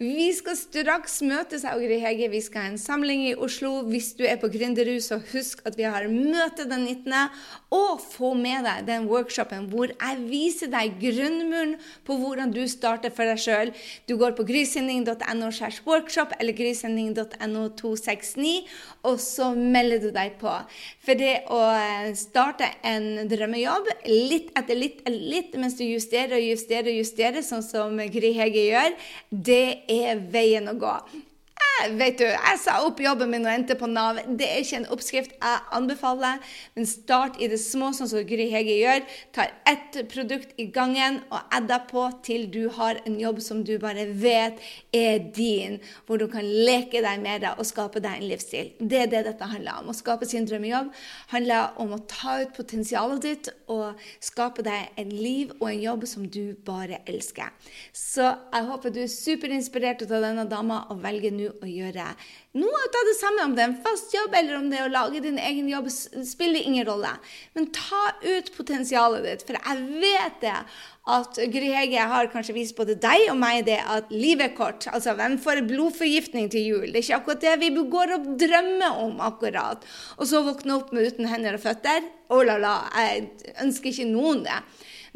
Vi 0.00 0.32
skal 0.34 0.56
straks 0.58 1.22
møtes, 1.22 1.62
jeg 1.62 1.78
og 1.78 1.82
Gry 1.86 2.00
Hege. 2.02 2.26
Vi 2.32 2.40
skal 2.42 2.62
ha 2.64 2.68
en 2.72 2.78
samling 2.82 3.22
i 3.28 3.38
Oslo. 3.38 3.86
Hvis 3.86 4.18
du 4.18 4.26
er 4.26 4.42
på 4.42 4.50
Gründerhus, 4.50 5.06
så 5.12 5.22
husk 5.30 5.62
at 5.62 5.78
vi 5.78 5.86
har 5.86 6.10
møte 6.10 6.66
den 6.66 6.90
19. 6.90 7.30
Og 7.70 8.02
få 8.02 8.34
med 8.34 8.66
deg 8.66 8.82
den 8.90 9.06
workshopen 9.06 9.70
hvor 9.70 9.94
jeg 9.94 10.18
viser 10.26 10.66
deg 10.74 10.98
grunnmuren 11.06 11.78
på 12.02 12.18
hvordan 12.18 12.50
du 12.50 12.66
starter 12.66 13.14
for 13.14 13.30
deg 13.30 13.38
sjøl. 13.46 13.70
Du 14.10 14.18
går 14.18 14.34
på 14.34 14.42
grysenning.no 14.50 15.54
workshop 15.86 16.34
eller 16.48 16.56
grisending.no 16.56 17.68
269, 17.76 18.66
og 19.04 19.20
så 19.20 19.50
melder 19.54 20.02
du 20.02 20.08
deg 20.14 20.38
på. 20.40 20.52
For 21.04 21.18
det 21.18 21.44
å 21.52 21.60
eh, 21.76 22.10
starte 22.18 22.70
en 22.86 23.28
drømmejobb 23.28 23.92
litt 24.08 24.52
etter 24.58 24.78
litt 24.78 25.02
eller 25.06 25.32
litt 25.36 25.56
mens 25.60 25.78
du 25.78 25.84
justerer 25.84 26.38
og 26.38 26.48
justerer 26.48 26.92
og 26.92 27.00
justerer, 27.02 27.44
sånn 27.44 27.64
som 27.64 28.00
Gry 28.12 28.32
Hege 28.36 28.68
gjør, 28.70 28.94
det 29.30 29.64
er 29.92 30.22
veien 30.32 30.70
å 30.70 30.78
gå 30.78 30.96
vet 31.98 32.18
du, 32.18 32.24
jeg 32.26 32.58
sa 32.60 32.78
opp 32.86 33.00
jobben 33.02 33.30
min 33.30 33.46
og 33.46 33.52
endte 33.52 33.76
på 33.78 33.88
Nav. 33.90 34.18
Det 34.38 34.46
er 34.46 34.62
ikke 34.62 34.80
en 34.80 34.88
oppskrift 34.94 35.34
jeg 35.36 35.60
anbefaler, 35.76 36.40
men 36.76 36.88
start 36.88 37.38
i 37.42 37.48
det 37.50 37.60
små, 37.62 37.92
sånn 37.96 38.10
som 38.10 38.24
Gry 38.26 38.48
Hege 38.52 38.76
gjør. 38.80 39.04
Tar 39.36 39.52
ett 39.68 40.00
produkt 40.10 40.54
i 40.58 40.68
gangen 40.74 41.20
og 41.28 41.54
adder 41.54 41.84
på 41.90 42.04
til 42.26 42.48
du 42.52 42.68
har 42.74 43.00
en 43.04 43.18
jobb 43.20 43.40
som 43.44 43.62
du 43.66 43.76
bare 43.82 44.08
vet 44.10 44.60
er 44.94 45.22
din, 45.34 45.78
hvor 46.06 46.20
du 46.20 46.26
kan 46.30 46.46
leke 46.46 47.02
deg 47.04 47.22
med 47.22 47.44
det 47.46 47.54
og 47.56 47.68
skape 47.68 48.02
deg 48.04 48.18
en 48.18 48.28
livsstil. 48.32 48.72
Det 48.80 49.04
er 49.04 49.12
det 49.12 49.24
dette 49.28 49.50
handler 49.52 49.82
om. 49.82 49.92
Å 49.92 49.96
skape 49.96 50.28
sin 50.28 50.48
drømmejobb 50.48 50.90
handler 51.34 51.78
om 51.82 51.94
å 51.94 52.02
ta 52.10 52.40
ut 52.42 52.56
potensialet 52.56 53.24
ditt 53.24 53.52
og 53.70 54.00
skape 54.24 54.64
deg 54.66 54.98
en 54.98 55.14
liv 55.14 55.54
og 55.60 55.68
en 55.70 55.82
jobb 55.84 56.08
som 56.10 56.26
du 56.26 56.56
bare 56.66 57.02
elsker. 57.08 57.54
Så 57.94 58.26
jeg 58.26 58.68
håper 58.72 58.94
du 58.94 59.02
er 59.04 59.12
superinspirert 59.12 60.04
av 60.08 60.16
denne 60.26 60.46
dama 60.48 60.82
og 60.92 61.02
velger 61.04 61.34
nå 61.34 61.52
å 61.62 61.67
gjøre 61.70 62.10
noe 62.58 62.84
av 62.88 63.08
det 63.08 63.16
samme. 63.18 63.46
Om 63.46 63.54
det 63.56 63.64
er 63.64 63.70
en 63.70 63.80
fast 63.84 64.14
jobb 64.14 64.34
eller 64.38 64.58
om 64.58 64.68
det 64.70 64.80
er 64.80 64.88
å 64.88 64.92
lage 64.92 65.22
din 65.24 65.38
egen 65.40 65.68
jobb, 65.70 65.88
spiller 65.90 66.64
ingen 66.64 66.86
rolle. 66.88 67.10
Men 67.56 67.68
ta 67.74 68.04
ut 68.24 68.52
potensialet 68.56 69.26
ditt, 69.26 69.44
for 69.46 69.58
jeg 69.58 70.00
vet 70.02 70.40
det 70.44 70.56
at 71.08 71.38
Gry 71.52 71.70
Hege 71.72 72.08
har 72.10 72.28
kanskje 72.32 72.56
vist 72.56 72.76
både 72.76 72.98
deg 73.00 73.30
og 73.32 73.38
meg 73.40 73.62
det 73.68 73.78
at 73.80 74.10
livet 74.12 74.50
er 74.50 74.56
kort. 74.58 74.88
Altså, 74.92 75.14
hvem 75.16 75.38
får 75.40 75.62
blodforgiftning 75.68 76.50
til 76.52 76.66
jul? 76.66 76.88
Det 76.88 77.00
er 77.00 77.06
ikke 77.06 77.20
akkurat 77.22 77.46
det 77.46 77.54
vi 77.62 77.70
går 77.94 78.14
og 78.18 78.28
drømmer 78.40 79.00
om 79.06 79.22
akkurat. 79.24 79.86
Og 80.18 80.28
så 80.28 80.44
våkne 80.44 80.76
opp 80.76 80.92
med 80.92 81.08
uten 81.08 81.30
hender 81.30 81.56
og 81.56 81.64
føtter. 81.64 82.04
Oh 82.28 82.42
la 82.44 82.58
la, 82.60 82.74
jeg 82.92 83.54
ønsker 83.64 83.92
ikke 83.92 84.10
noen 84.10 84.44
det. 84.44 84.60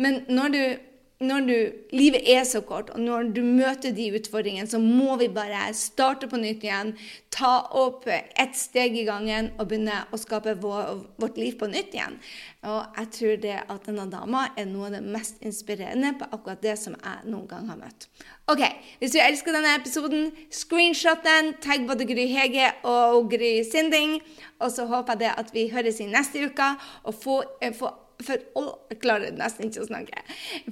Men 0.01 0.23
når 0.33 0.57
du 0.57 0.63
når 1.25 1.47
du, 1.49 1.57
livet 1.95 2.27
er 2.29 2.45
så 2.49 2.61
kort, 2.67 2.91
og 2.95 3.01
når 3.01 3.31
du 3.37 3.41
møter 3.47 3.95
de 3.95 4.09
utfordringene, 4.17 4.69
så 4.69 4.81
må 4.83 5.17
vi 5.21 5.29
bare 5.33 5.69
starte 5.77 6.29
på 6.31 6.41
nytt 6.41 6.65
igjen. 6.67 6.93
Ta 7.33 7.53
opp 7.79 8.09
ett 8.11 8.57
steg 8.59 8.97
i 8.99 9.07
gangen 9.09 9.53
og 9.57 9.71
begynne 9.71 10.03
å 10.13 10.21
skape 10.21 10.57
vår, 10.61 11.05
vårt 11.23 11.41
liv 11.41 11.57
på 11.61 11.71
nytt 11.71 11.95
igjen. 11.97 12.19
Og 12.69 12.99
jeg 12.99 13.11
tror 13.17 13.41
det 13.43 13.57
at 13.63 13.89
denne 13.89 14.07
dama 14.11 14.45
er 14.59 14.69
noe 14.71 14.91
av 14.91 14.97
det 14.97 15.03
mest 15.03 15.41
inspirerende 15.43 16.13
på 16.21 16.29
akkurat 16.31 16.63
det 16.63 16.77
som 16.79 16.95
jeg 16.99 17.31
noen 17.31 17.49
gang 17.51 17.71
har 17.73 17.81
møtt. 17.81 18.07
Ok, 18.51 18.63
Hvis 18.99 19.15
du 19.15 19.19
elsker 19.23 19.55
denne 19.55 19.77
episoden, 19.79 20.31
screenshot 20.51 21.23
den, 21.25 21.55
tagg 21.63 21.87
både 21.89 22.07
Gry 22.07 22.27
Hege 22.31 22.69
og 22.83 23.31
Gry 23.31 23.63
Sinding. 23.67 24.19
Og 24.61 24.71
så 24.75 24.87
håper 24.91 25.15
jeg 25.15 25.25
det 25.25 25.35
at 25.39 25.55
vi 25.55 25.69
høres 25.73 26.01
i 26.03 26.11
neste 26.11 26.43
uke 26.47 26.75
og 27.03 27.15
få, 27.15 27.43
får 27.79 28.02
for 28.27 28.43
all, 28.59 28.73
Jeg 28.93 29.01
klarer 29.03 29.37
nesten 29.37 29.69
ikke 29.69 29.85
å 29.85 29.89
snakke. 29.89 30.23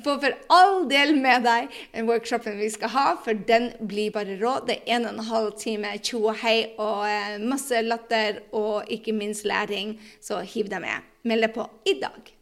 Få 0.04 0.16
for 0.22 0.36
all 0.54 0.84
del 0.90 1.14
med 1.18 1.46
deg 1.46 2.04
workshopen 2.08 2.58
vi 2.60 2.70
skal 2.72 2.92
ha, 2.94 3.06
for 3.24 3.38
den 3.48 3.70
blir 3.80 4.12
bare 4.14 4.38
rå. 4.40 4.58
Det 4.66 4.80
er 4.80 4.98
en 4.98 5.08
og 5.08 5.14
en 5.14 5.30
halv 5.30 5.54
time 5.60 5.94
tjo 5.98 6.24
og 6.26 6.40
hei 6.42 6.58
og 6.76 7.06
eh, 7.08 7.38
masse 7.42 7.82
latter 7.86 8.42
og 8.56 8.90
ikke 8.92 9.14
minst 9.16 9.48
læring, 9.48 9.96
så 10.20 10.42
hiv 10.44 10.70
deg 10.72 10.84
med. 10.84 11.08
Meld 11.28 11.46
deg 11.46 11.56
på 11.56 11.66
i 11.88 11.98
dag. 12.00 12.39